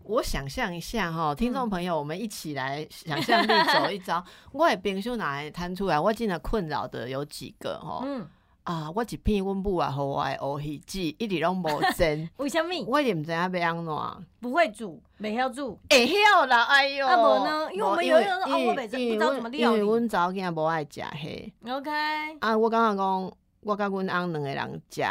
[0.05, 4.23] 我想象一下哈，听嗯众朋友，我们一起来想象力走一遭。
[4.53, 5.99] 我的冰箱哪来摊出来？
[6.01, 8.27] 我真的困扰的有几个哈嗯，
[8.65, 8.91] 啊！
[8.95, 14.27] 我一片阮母啊，和我的乌鱼子一直拢无蒸， 为什么我也毋知影要安怎。
[14.41, 15.79] 不会煮，没晓煮？
[15.91, 17.07] 会晓啦，哎哟！
[17.07, 21.91] 啊无呢因为我们有一个我不知不知道怎么料理因为阮查某囝无爱食迄 OK，
[22.41, 25.03] 啊，我感觉讲，我甲阮翁两个人食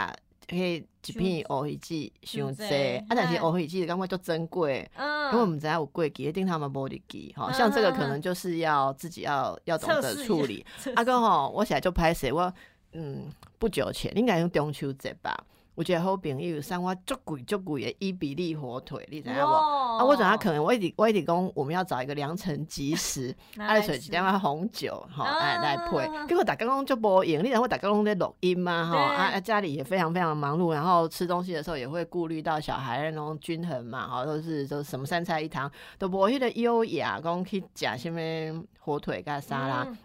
[0.50, 4.90] 迄一片乌鱼子伤伤济济，啊，但是嘿乌鱼子感觉就珍贵。
[4.96, 10.66] 嗯，因为我们知道有贵记，一定他们无得记，哈，像这个可能就是要自己要要懂得处理。
[10.80, 12.54] 测阿哥吼，我现在就拍摄我，
[12.94, 15.38] 嗯，不久前应该用中秋节吧，
[15.80, 19.48] 有一个好朋友送我足贵足贵的伊比利火腿，你知影无？
[19.48, 26.00] 啊，我想他可能我一直我一直讲我们要找一个良辰吉时，爱水几点啊红酒哈 来来配。
[26.00, 29.00] 啊，结果大家拢就无用，你然后大家拢在录音嘛哈对。
[29.00, 39.86] 啊啊家里也非常非常忙碌，然后吃东西的时候也会顾虑到小孩那种均衡嘛哈，都是都什么三菜一汤，都无迄个优雅讲去食什么火腿甲沙拉。
[39.88, 39.98] 嗯。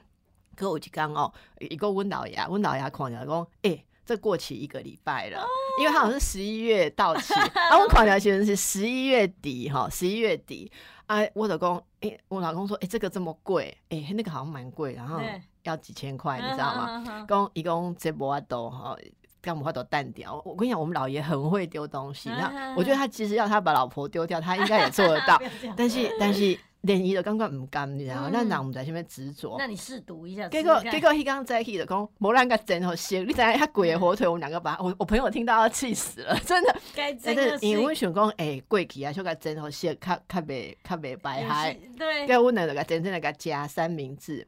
[0.57, 5.45] 可有一天哦，一个阮老爷，阮老爷看起来讲，诶、这过期一个礼拜了，
[5.79, 10.71] 因为他好像是十一月到期，啊，我看起来其实是十一月底哈，十一月底，
[11.07, 15.21] 啊，我老公，诶、我老公说，诶、这个这么贵，诶、那个好像蛮贵，然后
[15.63, 16.99] 要几千块，你知道吗？
[17.01, 17.27] 吗？
[17.29, 18.97] 讲一共这无法度哈。
[19.41, 22.31] 干无法度淡掉，我跟你讲，我们老爷很会丢东西。
[22.31, 25.39] 那我觉得他其实要他把老婆丢掉，他应该也做得到
[25.77, 28.31] 但是但是连伊都感觉毋甘，你知道吗？
[28.31, 29.57] 嗯咱人毋知啥物执着。
[29.59, 36.77] 那你试读一下，结果结果迄刚在一起就讲，无咱甲真好食，你知影遐贵的火腿，我们两个把 我我朋友听到要气死了， 真的。
[36.95, 41.77] 该但真因为阮想讲，诶、过期啊，小甲真好食，较较袂较袂白害。
[41.99, 44.47] 对，结果阮两个甲真正来甲加三明治。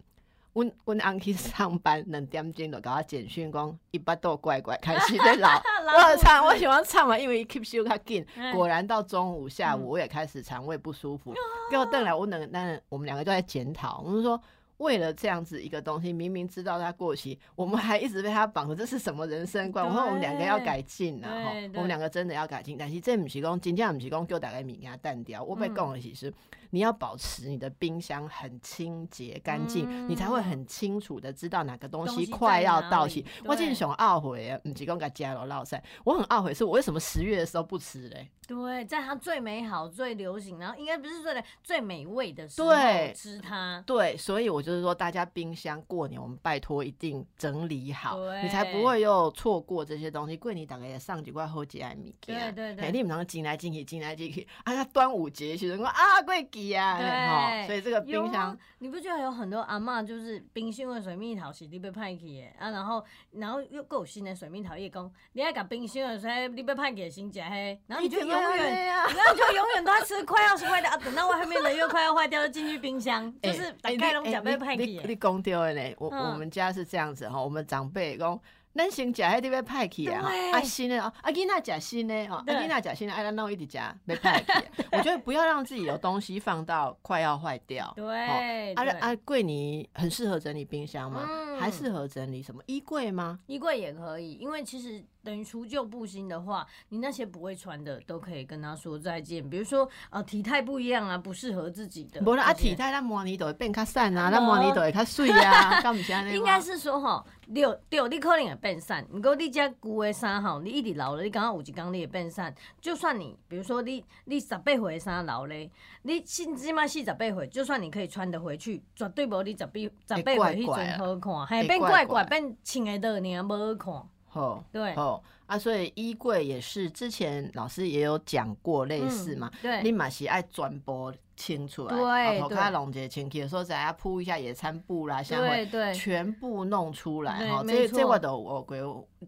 [0.56, 5.50] 阮阮翁去上班两点钟就甲我简讯讲，伊巴肚怪怪，开始在老。
[5.84, 8.24] 我唱，我喜欢唱嘛，因为伊吸收较紧。
[8.36, 11.34] 嗯果然到中午、下午，我也开始肠胃不舒服。
[11.70, 14.40] 给我邓来，我两那我们两个都在检讨，我们说。
[14.78, 19.82] 为了这样子一个东西，明明知道它过期，我们还一直被它绑着，这是什么人生观？
[19.86, 22.76] 我说我们两个要改进了哈对，对我们两个真的要改进。
[22.76, 25.42] 但是这不是讲，真正不是讲叫大家物件淡掉。
[25.42, 26.30] 我被讲的其实，
[26.70, 33.24] 你要保持你的冰箱很清洁干净，嗯你才会很清楚的知道哪个东东西西快要到期。
[33.44, 38.28] 我对真的想懊悔的，不是讲甲加了落塞，我很懊悔，是我为什么十月的时候不吃嘞？
[38.46, 43.82] 对，在它最美好、最流行，然后应该不是最的最美味的时候对吃它。
[43.84, 50.36] 对，所以我就是说，大家冰箱过年我们拜托一定整理好，你才不会又错过这些东西。
[50.36, 54.46] 过年大概也上几块好节的物件，对对对嘿你唔能进来进去，进来进去。
[54.62, 56.32] 啊，那端午节其实我啊，过
[56.64, 68.94] 对吼所以这个冰箱啊，你不觉得有很多阿嬷就是冰箱的水蜜桃是你被派去的啊，然后然后又够有新的水蜜桃，伊讲你爱甲冰箱的水你被派去新食嘿，然后你就永远。
[68.94, 69.06] 啊。
[69.06, 75.06] 然后就永远都在吃快要是坏掉啊，等到外面的又快要坏掉，就进去冰箱，就欸是打欸开拢你欸假被派你你去。
[75.08, 78.38] 你讲对了呢，我嗯我们家是这样子哈，我们长辈讲
[78.76, 84.52] 咱先食迄啲要歹去啊，对啊新的哦，啊囡仔食新的哦，啊对囡仔食新的，啊咱弄一直食要派去。
[84.92, 87.92] 我觉得不要让自己有东西放到快要坏掉。
[87.96, 91.26] 对，啊对啊，柜你很适合整理冰箱吗？
[91.28, 93.38] 嗯还适合整理什么衣柜吗？
[93.46, 99.50] 衣柜也可以，因为其实等于除旧布新的话，你那些不会穿的都可以跟他说再见。
[99.50, 106.34] 比如说呃体态不一样啊，不适合自己的，不啦，啊体态咱摸你都会变较瘦啊，无咱模拟都会较水啊， 敢毋是安尼？
[106.34, 112.44] 应该是说吼，对对，你可能会变瘦，毋过你遮旧的衫吼，你一直留咧，你刚刚有一工你会变瘦。
[112.80, 115.68] 就算你比如说你你十八岁的衫留咧，
[116.02, 119.72] 你甚至嘛四十八岁，就算你可以穿得回去，绝对无你十八
[120.16, 124.08] 十八岁迄阵好看，会嘿变怪怪变穿的倒尔无好看。
[124.36, 124.64] 好。
[124.72, 137.62] 对，哦啊，所以衣柜也是之前老师也有讲过类似嘛，嗯对，你嘛是爱转播清出来，对对头卡弄一清洁的时候，再要铺一下野餐布啦，像会对对，全部弄出来哈。
[137.66, 138.76] 这这我都我过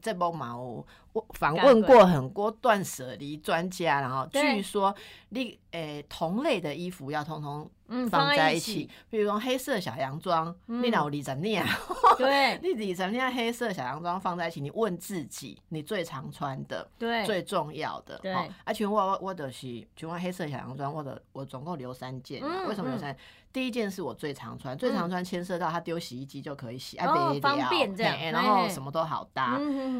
[0.00, 4.56] 这波嘛有我访问过很多断舍离专家，然后对。
[4.56, 4.94] 据说
[5.30, 8.84] 你诶同类的衣服要通通嗯，放在一起。
[8.84, 10.82] 起，，比如说黑色小洋装，嗯。
[10.82, 11.62] 你若有二十领。
[12.18, 12.58] 对。
[12.62, 18.32] 你二十领黑色小洋装放在一起，你问自己，你最常穿的、对，最重要的，对。
[18.32, 23.16] 而啊，像我我我就是像我黑色小洋装，我的我总共留三件啊，嗯为什么留三？
[23.52, 29.58] 第一件是我最常穿，最常穿牵涉到它丢洗衣机就可以洗，啊，哦别方便这样然后什么都好搭。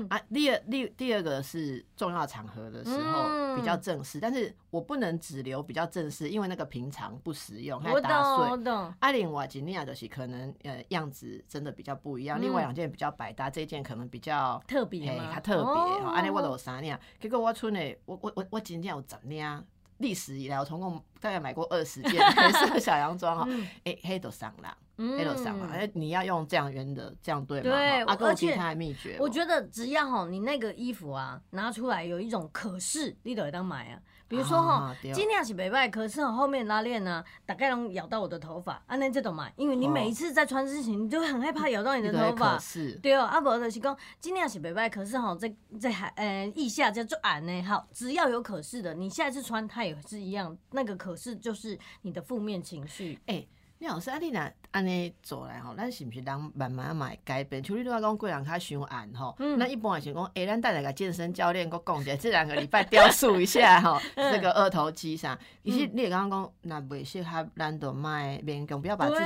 [0.09, 8.57] 啊，第二第第二个是重要场合的时候、嗯比较正式，但是我不能只留比较正式，因为那个平常不实用，还我打懂碎我。
[8.59, 15.35] 懂，啊，另外几件就是可能呃样子真的比较不一样，嗯另外两件比较百搭，这一件可能比较特别嘿，吗？
[15.35, 15.73] 较特别
[16.05, 19.65] 吼，安尼、我有三领，结果我剩的，我我我我真正有十领，
[19.99, 27.71] 历史以来我总共大概买过二十件 黑色小洋装哈，嗯诶、黑都上啦，嗯黑都上嘛，哎、你要用这样圆的，这样对吗？
[27.71, 34.01] 对哈啊，跟我而且其他的秘诀哦，我觉得只要哈你那个衣服啊拿出来有一种可视，你都会当买啊。
[34.29, 42.61] 比如说哈尽量是袂歹，可是哈后面拉链呢，大概能咬到我的头发，安尼这种嘛，因为你哦每一次在穿之前，你就会很害怕咬到你的头发可。
[42.61, 53.19] 视，对哦，啊无就是讲尽量是袂歹，可是哈这这还呃腋下叫做俺呢，好，只要有可是的，你下一次穿它也是一样，那个可是就是你的负面情绪。
[53.79, 57.63] 李老师，啊，你若安尼做来吼，咱是毋是人慢慢嘛会改变？
[57.63, 65.39] 像你拄仔讲贵人较伤暗吼，嗯那、一般也是讲，诶、咱带来个健身教练佫讲一下，这两个礼拜雕塑一下吼， 嗯这个二头肌啥。
[65.65, 69.23] 其实你也刚刚讲，那袂适合咱都卖勉强，不要把自己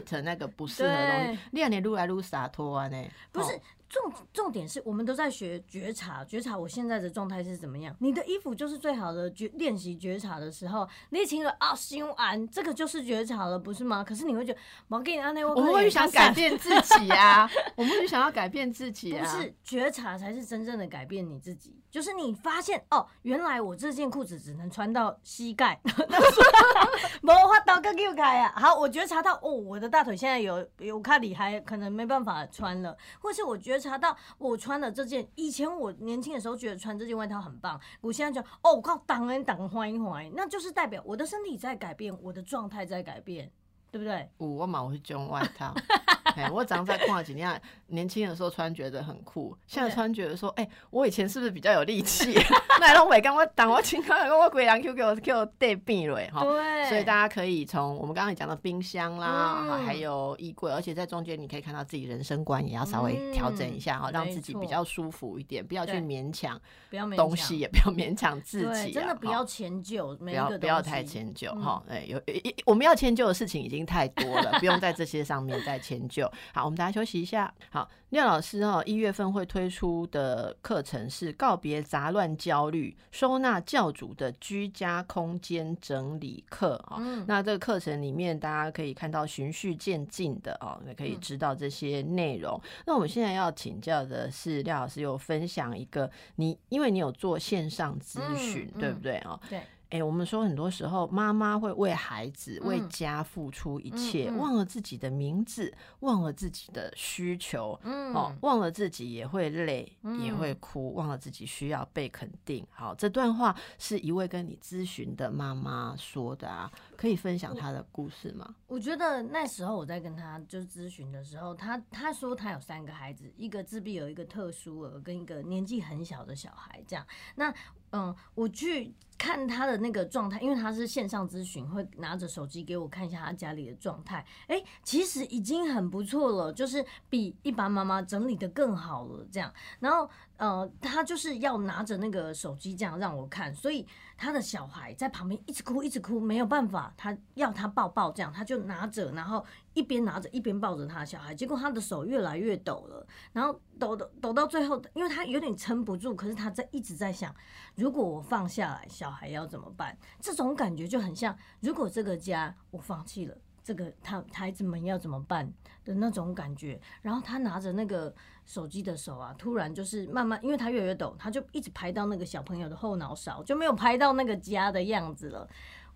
[0.00, 1.40] fit 那个不适合的东对西。
[1.50, 3.10] 你安尼愈来愈洒脱安尼？
[3.32, 7.94] 不是吼重重点是我们都在学觉察，觉察我现在的状态是怎么样。
[8.00, 14.02] 你的衣服就是最好的觉练习觉察的时候，你听了啊心安，这个就是觉察了，不是吗？
[14.02, 19.42] 可是你会觉得，我给你安内，我我们会去想改变自己啊， 我们会去想要改变自己啊不啊。
[19.42, 25.80] 是觉察才是真正的改变你自己，就是你发现哦，原来我这件裤子只能穿到膝盖，
[27.22, 28.52] 没法刀个又开啊。
[28.54, 43.50] 好，我觉察到哦，我的大腿现在有有看厉害，可能没办法穿了，或是我觉察到我穿了这件，以前我年轻的时候觉得穿这件外套很棒，我现在就哦，我靠，挡人挡欢迎欢迎，那就是代表我的身体在改变，我的状态在改变，
[43.96, 44.28] 对不对？
[44.38, 45.74] 有我嘛我是种外套，
[46.36, 52.34] 哎我常在看几年，年轻的时候穿觉得很酷，现在穿觉得说，哎、我以前是不是比较有力气？
[52.78, 56.42] 那拢袂跟我当我情况，我鬼狼 Q 给我给我带病了哈。
[56.42, 59.86] 对，所以大家可以从我们刚刚讲的冰箱啦，嗯。
[59.86, 66.60] 还有衣柜，而且在中间你可以看到自己人生观也要稍微调整一下哈，嗯让自己比较舒服一点，不要去勉强。
[66.90, 71.62] 不要勉东西，也不要勉强自己、啊，真的不要迁就不要不要太迁就嗯。
[71.62, 76.30] 哈，哎、有一我们要迁就的事情已经太多了， 不用在这些上面再迁就。
[76.52, 77.52] 好，我们大家休息一下。
[77.70, 86.96] 好，廖老师哦，一月份会推出的课程是告别杂乱焦虑，收纳教主的居家空间整理课啊。
[86.98, 92.60] 嗯那这个课程里面，大家可以看到循序渐进的哦，也可以嗯知道这些内容。
[92.86, 99.38] 那我们现在要请教的是，廖老师有分享一个你，因为你有做线上咨询，对不对哦？
[99.48, 99.60] 对。
[99.90, 102.88] 哎、我们说很多时候，妈妈会为孩子、为嗯。
[102.88, 108.12] 家付出一切，忘了自己的名字，忘了自己的需求，嗯。
[108.14, 112.66] 哦，忘了自己也会累，嗯也会哭，忘了自己需要被肯定。
[112.70, 118.54] 好，这段话是一位跟你咨询的妈妈说的啊，可以分享他的故事吗？
[118.66, 127.06] 我觉得那时候我在跟他就是咨询的时候，他他说他有三个孩子，一个自闭有，一个特殊儿，跟一个年纪很小的小孩这样。
[127.34, 127.52] 那
[127.92, 134.26] 嗯，我去看他的那个状态，因为他是线上咨询，会拿着手机给我看一下他家里的状态。
[134.48, 139.26] 哎，其实已经很不错了，就是比一般妈妈整理的更好了。
[139.30, 157.34] 这样，然后呃，他就是要拿着那个手机这样让我看，所以他的小孩在旁边一直哭，一直哭，没有办法，他要他抱抱，这样他就拿着，然后一边拿着一边抱着他的小孩，结果他的手越来越抖了，然后抖抖抖到最后，因为他有点撑不住，可是他在一直在想，
[157.74, 159.96] 如果我放下来，小孩要怎么办？
[160.20, 163.34] 这种感觉就很像，如果这个家我放弃了，
[163.64, 165.50] 这个他孩子们要怎么办
[165.84, 166.78] 的那种感觉。
[167.00, 168.14] 然后他拿着那个
[168.46, 175.46] 手机的手啊，突然就是慢慢，因为他越来越抖，他就一直拍到那个小朋友的后脑勺，就没有拍到那个家的样子了。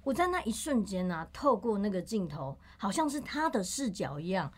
[0.03, 4.53] 我在那一瞬间呢，透过那个镜头，好像是他的视角一样。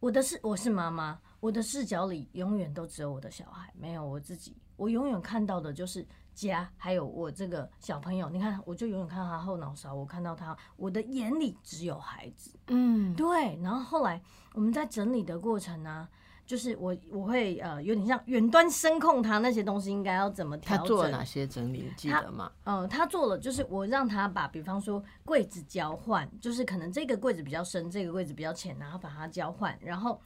[0.00, 4.56] 我的视我是妈妈，我的视角里永远都只有我的小孩，没有我自己。
[4.76, 6.04] 我永远看到的就是
[6.34, 8.28] 家，还有我这个小朋友。
[8.28, 12.50] 你看，我就永远看到他后脑勺，我看到他，我的眼里只有孩子。
[12.66, 13.56] 嗯，对。
[13.62, 14.20] 然后后来
[14.54, 16.08] 我们在整理的过程呢，
[16.52, 20.82] 就是我我会呃有点像远端声控他那些东西应该要怎么调整。
[20.82, 21.90] 他做了哪些整理？
[21.96, 22.52] 记得吗？
[22.64, 29.74] 呃，他做了，就是我让他把，比方说柜子交换，就是可能这个柜子比较深，这个柜子比较浅，然后把它交换。
[29.80, 30.20] 然后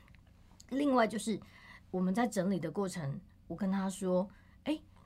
[0.70, 1.38] 另外就是
[1.92, 4.28] 我们在整理的过程，我跟他说。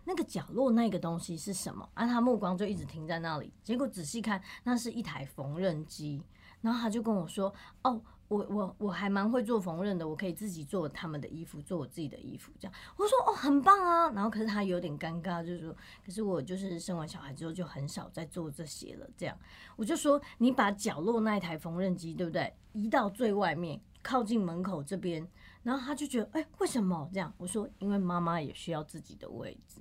[0.07, 1.87] 那个角落那个东西是什么？
[1.93, 3.53] 啊，他目光就一直停在那里。
[3.63, 6.21] 结果仔细看，那是一台缝纫机。
[6.63, 7.55] 然后他就跟我说
[7.85, 8.01] ：“哦，
[8.31, 15.77] 我我我还蛮会做缝纫的，我可以自己做他们的衣服，做我自己的衣服。”这样我说：“哦，很棒啊。”然后可是他有点尴尬，就是说
[16.07, 19.37] ：“可是我就是生完小孩之后就很少在做这些了。”这样
[19.75, 22.55] 我就说：“你把角落那一台缝纫机，对不对？
[22.73, 25.27] 移到最外面，靠近门口这边。”
[25.65, 29.81] 然后他就觉得：“哎，为什么这样？”我说：“因为妈妈也需要自己的位置。”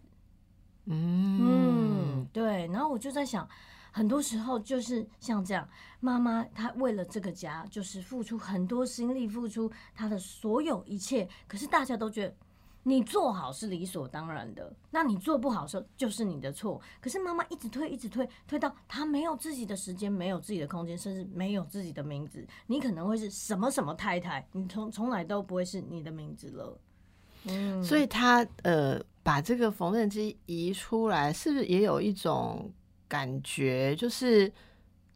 [0.91, 3.47] 嗯，对，然后我就在想，
[3.92, 5.68] 很多时候就是像这样，
[6.00, 12.36] 妈妈她为了这个家，就是付出很多心力，付出她的所有一切，可是大家都觉得
[12.84, 16.82] 你做好是理所当然的，那你做不好的时候就是你的错。
[17.02, 26.80] 可是妈妈一直推，一直推，推到她没有自己的时间，没有自己的空间，甚至没有自己的名字，你可能会是什么什么太太，你从从来都不会是你的名字了。
[27.46, 29.00] 嗯，所以他呃。
[29.22, 32.72] 把这个缝纫机移出来，是不是也有一种
[33.10, 34.49] 感觉，就是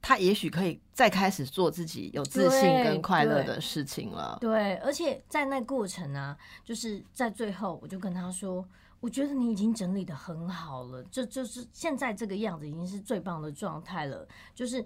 [0.02, 4.38] 他也许可以再开始做自己有自信跟快乐的事情了？
[4.42, 8.68] 对，而且在那过程啊，就是在最后，我就跟他说
[9.00, 14.86] ：“我觉得你已经整理的很好了，这就是现在这个样子已经是最棒的状态了。”就是。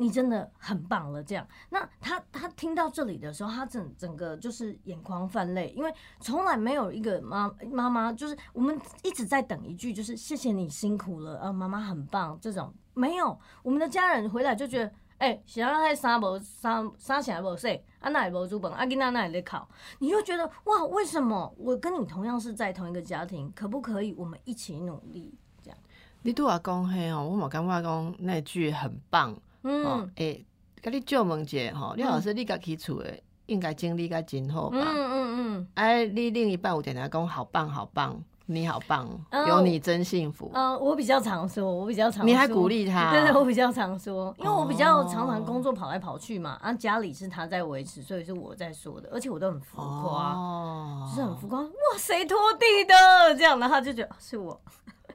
[0.00, 1.46] 你真的很棒了，这样。
[1.68, 12.38] 那他他听到这里的时候，他整整个就是眼眶泛泪，因为从来没有一个妈妈妈，就是我们一直在等一句，就是谢谢你辛苦了，啊，妈妈很棒。
[12.40, 25.34] 这种没有，我们的家人回来就觉得，哎，小阿还三无三三起来无洗，啊那也无煮饭，啊囡仔那也在考，你就觉得哇，为什么我跟你同样是在同一个家庭，可不可以我们一起努力？
[25.62, 25.78] 这样。
[26.22, 29.38] 你对我讲嘿哦，我冇感觉讲那句很棒。
[29.62, 30.44] 嗯，诶，
[30.82, 34.78] 甲你借问者吼，廖老师，你家起厝诶，应该经历该真好吧？
[34.80, 35.68] 嗯嗯嗯。
[35.74, 39.06] 哎，你另一半有点来讲，好棒好棒，你好棒，
[39.46, 40.50] 有你真幸福。
[40.54, 43.12] 嗯，我比较常说，我比较常，你还鼓励他？
[43.12, 51.60] 对 对，我比较常说，因为我比较常常工作跑来跑去嘛，啊，家里是他在维持，所以是我在说的，而且我都很浮夸，就是很浮夸。
[51.60, 53.34] 哇，谁拖地的？
[53.36, 54.58] 这样，然后他就觉得是我。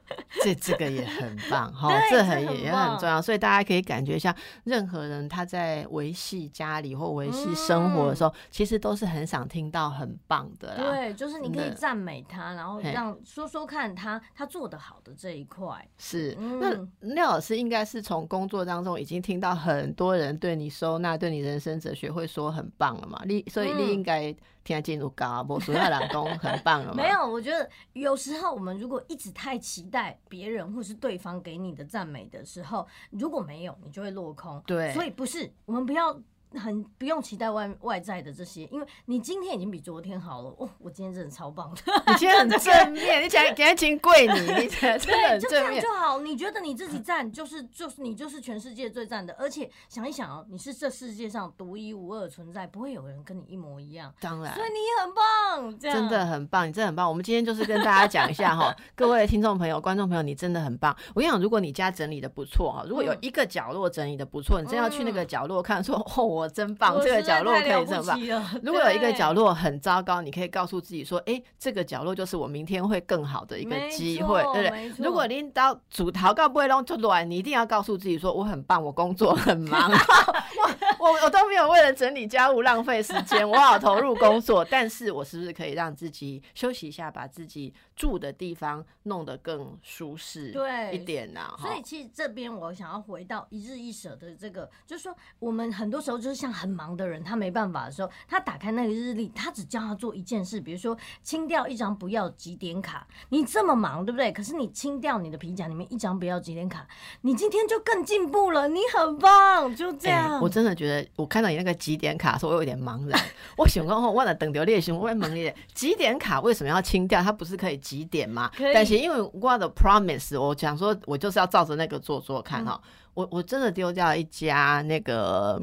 [0.42, 4.34] 这这个也很棒哈，这很也很重要，所以大家可以感觉一下
[4.64, 10.82] 任何人他在维系家里或维系生活的时候，其实都是很想听到很棒的啦。
[10.82, 15.66] 对，就是你可以赞美他，然后让说说看他他做的好的这一块。
[15.98, 16.72] 是，那
[17.14, 23.22] 廖老师应该是从工作当中已经听到很多人对你收纳、对你人生哲学会说很棒了嘛？
[23.24, 24.34] 你所以你应该。
[24.66, 26.92] 听进入高波，所有老公很棒了。
[26.98, 34.60] 没有，我觉得有时候我们如果一直太期待别人或是对方给你的赞美的时候，如果没有，你就会落空。
[34.66, 36.20] 对，所以不是我们不要。
[36.54, 40.54] 很不用期待外外在的这些，因为你今天已经比昨天好了。
[40.58, 46.20] 哦，我今天真的超棒的，你今天很 正面，你讲今天请跪你，你 真的很正面就好。
[46.20, 49.34] 你觉得你自己赞，就是就是你就是全世界最赞的。
[49.38, 54.12] 而且想一想哦，你是这世界上独一无二存在，不会有人跟你一模一样。
[54.20, 57.08] 当然，所以你很棒，真的很棒，你真的很棒。
[57.08, 60.96] 我们今天就是跟大家讲一下哈， 各位听众朋友、观众朋友，你真的很棒。
[61.14, 66.35] 我跟你讲，如果你家整理的不错哈，如果有一个角落整理的不错，你真要去那个角落看，说哦。
[66.36, 68.20] 我真棒，这个角落可以这么棒。
[68.62, 84.64] 如果有一个角落很糟糕，你可以告诉自己说：“哎、这个角落就是我明天会更好的一个机会，对不对没？”错如果您到主逃告不会弄出乱，你一定要告诉自己说：“我很棒，我工作很忙， 我 我我都没有为了整理家务浪费时间，我好投入工作。
[84.64, 103.06] 但是我是不是可以让自己休息一下，把自己住的地方弄得更舒适对一点呢、哈所以其实这边我想要回到一日一舍的这个，就是说我们很多时候就是像很忙的人，他没办法的时候，他打开那个日历，他只叫他做一件事，比如说清掉一张不要几点卡。
[103.28, 104.32] 你这么忙，对不对？
[104.32, 106.86] 可是你清掉你的皮夹里面一张不要几点卡，
[107.22, 110.40] 你今天就更进步了，你很棒，就这哎样。
[110.40, 110.85] 我真的觉得，
[111.16, 113.20] 我看到你那个几点卡的时候，我有点茫然。
[113.56, 117.22] 我想讲，我了等掉列行，我会问你，几点卡为什么要清掉？
[117.22, 118.50] 它不是可以几点吗？
[118.74, 122.80] 但是因为我的 promise，我讲说，我就是要照着那个做做看哈、
[123.14, 125.60] 我我真的丢掉一家那个。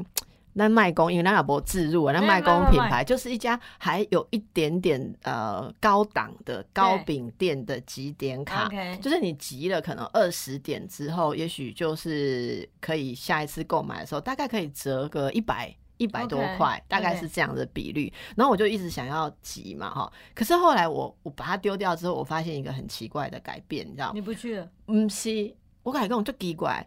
[0.54, 8.68] 那卖工，因为那也不自入啊，那对卖工品牌就是一家还有一点点呃高档的糕饼店的几点卡，
[9.00, 15.74] 就是你集了可能二十点之后，也许就是可以下一次购买的时候，大概可以折个一百。
[15.96, 18.12] 一百多块大概是这样的比率。
[18.36, 20.12] 然后我就一直想要集嘛，哈。
[20.34, 24.12] 可是后来我我把它丢掉之后，我发现一个很奇怪的改变，你知道吗？
[24.12, 26.84] 你不去了，嗯，是，我感觉跟我就奇怪，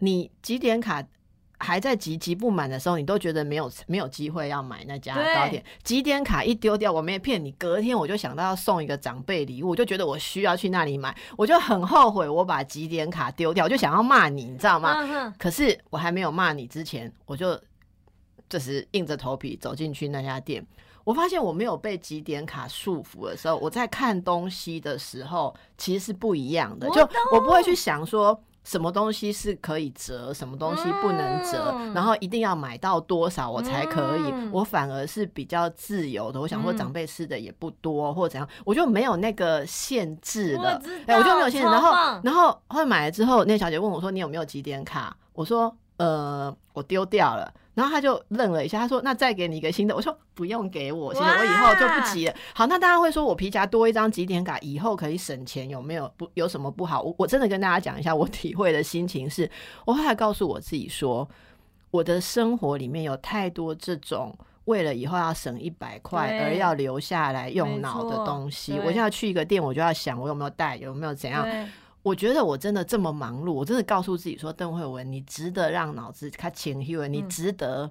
[0.00, 1.02] 你几点卡
[1.62, 5.64] 还在集集不满的时候，你都觉得没有没有机会要买那家糕点。
[5.84, 14.94] 几点卡一丢掉，我没骗你，隔天我就想到要送一个长辈礼物，我就觉得我需要去那里买，我就很后悔我把几点卡丢掉，我就想要骂你，你知道吗？
[14.98, 17.58] 嗯，可是我还没有骂你之前，我就
[18.48, 20.66] 就是硬着头皮走进去那家店。
[21.04, 26.88] 我发现我没有被几点卡束缚的时候，我在看东西的时候其实是不一样的。
[26.90, 27.02] 就
[27.32, 34.22] 我不会去想说什么东西是可以折，什么东西不能折，嗯然后一定要买到多少我才可以。
[34.32, 36.40] 嗯我反而是比较自由的。
[36.40, 40.80] 我想说嗯长辈吃的也不多，或者怎样，我就没有那个限制了。
[41.06, 41.66] 哎、我就没有限制。
[41.66, 57.00] 然后，然后后来买了之后，那小姐问我说：“你有没有几点卡？”我说：“呃，我丢掉了。”然后他就愣了一下，他说：“那再给你一个新的。”我说：“不用给我，谢谢，哇我以后就不急了。”好，那大家会说我皮夹多一张几点卡，以后可以省钱，有没有不有什么不好？
[57.02, 59.50] 我我真的跟大家讲一下我体会的心情是，
[59.84, 61.28] 我后来告诉我自己说，
[61.90, 64.36] 我的生活里面有太多这种。
[64.66, 71.44] 为了以后要省一百块而要留下来用脑的东西，我现在去一个店，我就要想我有没有带，有没有怎样。
[72.02, 77.90] 对我觉得我真的这么忙碌，我真的告诉自己说，邓慧文，你值得让脑子看清晰，你嗯值得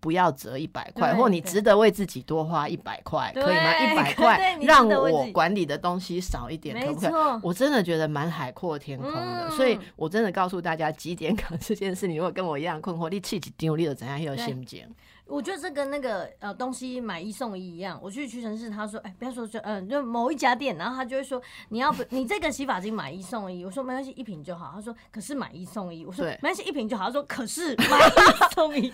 [0.00, 3.78] 不要折一百块，或你值得为自己多花一百块，可以吗？
[3.78, 7.40] 一百对块让我管理的东西少一点，可不可以？
[7.40, 14.84] 我真的觉得蛮海阔天空的，所以嗯我真的告诉大家，几点 卡这件事，你如果跟我一样困惑，你气几丢，你就怎样有对心情？
[15.26, 17.98] 我觉得这跟那个呃东西买一送一一样。
[18.02, 24.72] 我去屈臣氏，他说，哎，不要说就嗯、就某一家店，然后他就会说，你要不你这个洗发精买一送一，我说没关系，一瓶就好。
[24.74, 27.06] 他说可是买一送一，我说对没关系，一瓶就好。
[27.06, 28.90] 他说可是买一送一， 因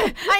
[0.00, 0.36] 为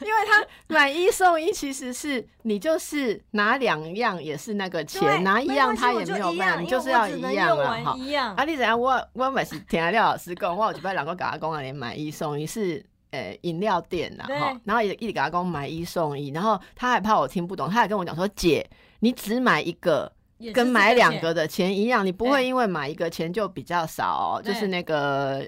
[0.00, 7.90] 因为他买一送一，其实是你就是拿两样也是那个对钱，拿一样他也没有办法，你就是要一样了哈。
[7.90, 8.44] 完一样啊，。
[8.44, 8.78] 你怎样？
[8.78, 14.38] 我我每次听廖老师讲，我有一摆人个甲我讲啊，连买一送一是呃饮料店呐对。
[14.38, 18.68] 哈，然后也一直给他讲买一送一，然后他还怕我听不懂，他还跟我讲说姐，
[19.00, 20.10] 你只买一个。
[20.54, 25.46] 跟买两个的钱一样，你不对会因为买一个钱就比较少、哦，就是那个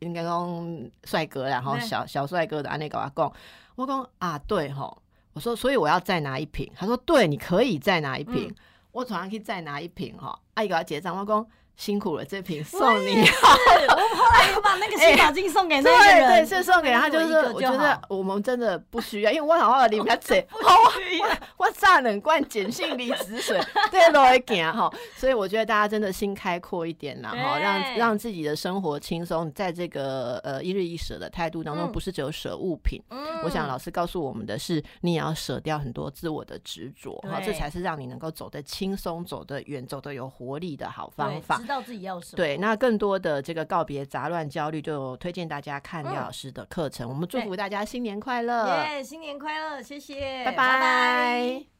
[0.00, 3.32] 应该讲帅哥，然后小小帅哥的安内跟我讲，
[3.76, 5.00] 我讲啊对吼，
[5.34, 8.54] 我说所以我要再拿一瓶，他说对，你可以再拿一瓶，嗯。
[8.90, 11.46] 我早上可以再拿一瓶哈，阿姨给他结账，我讲
[11.76, 13.24] 辛苦了，这瓶送你。
[13.24, 13.32] 是
[13.88, 20.58] 我后来又把那个洗发精送给那个对人，对，是送给他，就是我觉得我们真的不需要，因为我好好里面嘴，不
[21.00, 23.60] 需要我炸冷罐碱性离子水，
[23.90, 31.94] 对都会行哈，所以我觉得大家真的心开阔一点啦哈，让让自己的生活轻松，在这个呃一日一舍的态度当中，嗯。
[31.94, 33.00] 不是只有舍物品。
[33.10, 33.24] 嗯。
[33.44, 41.74] 我想老师告诉我们的是，你也要舍掉很多自我的执着哈，这才是让你能够走得轻松、走得远、走得有活力的好方法知。
[41.74, 42.36] 道自己要什么。
[42.36, 47.08] 对，那更多的这个告别杂乱焦虑，就推荐大家看廖嗯老师的课程。
[47.08, 51.73] 我们祝福大家新年快乐，耶，新年快乐，谢谢，拜拜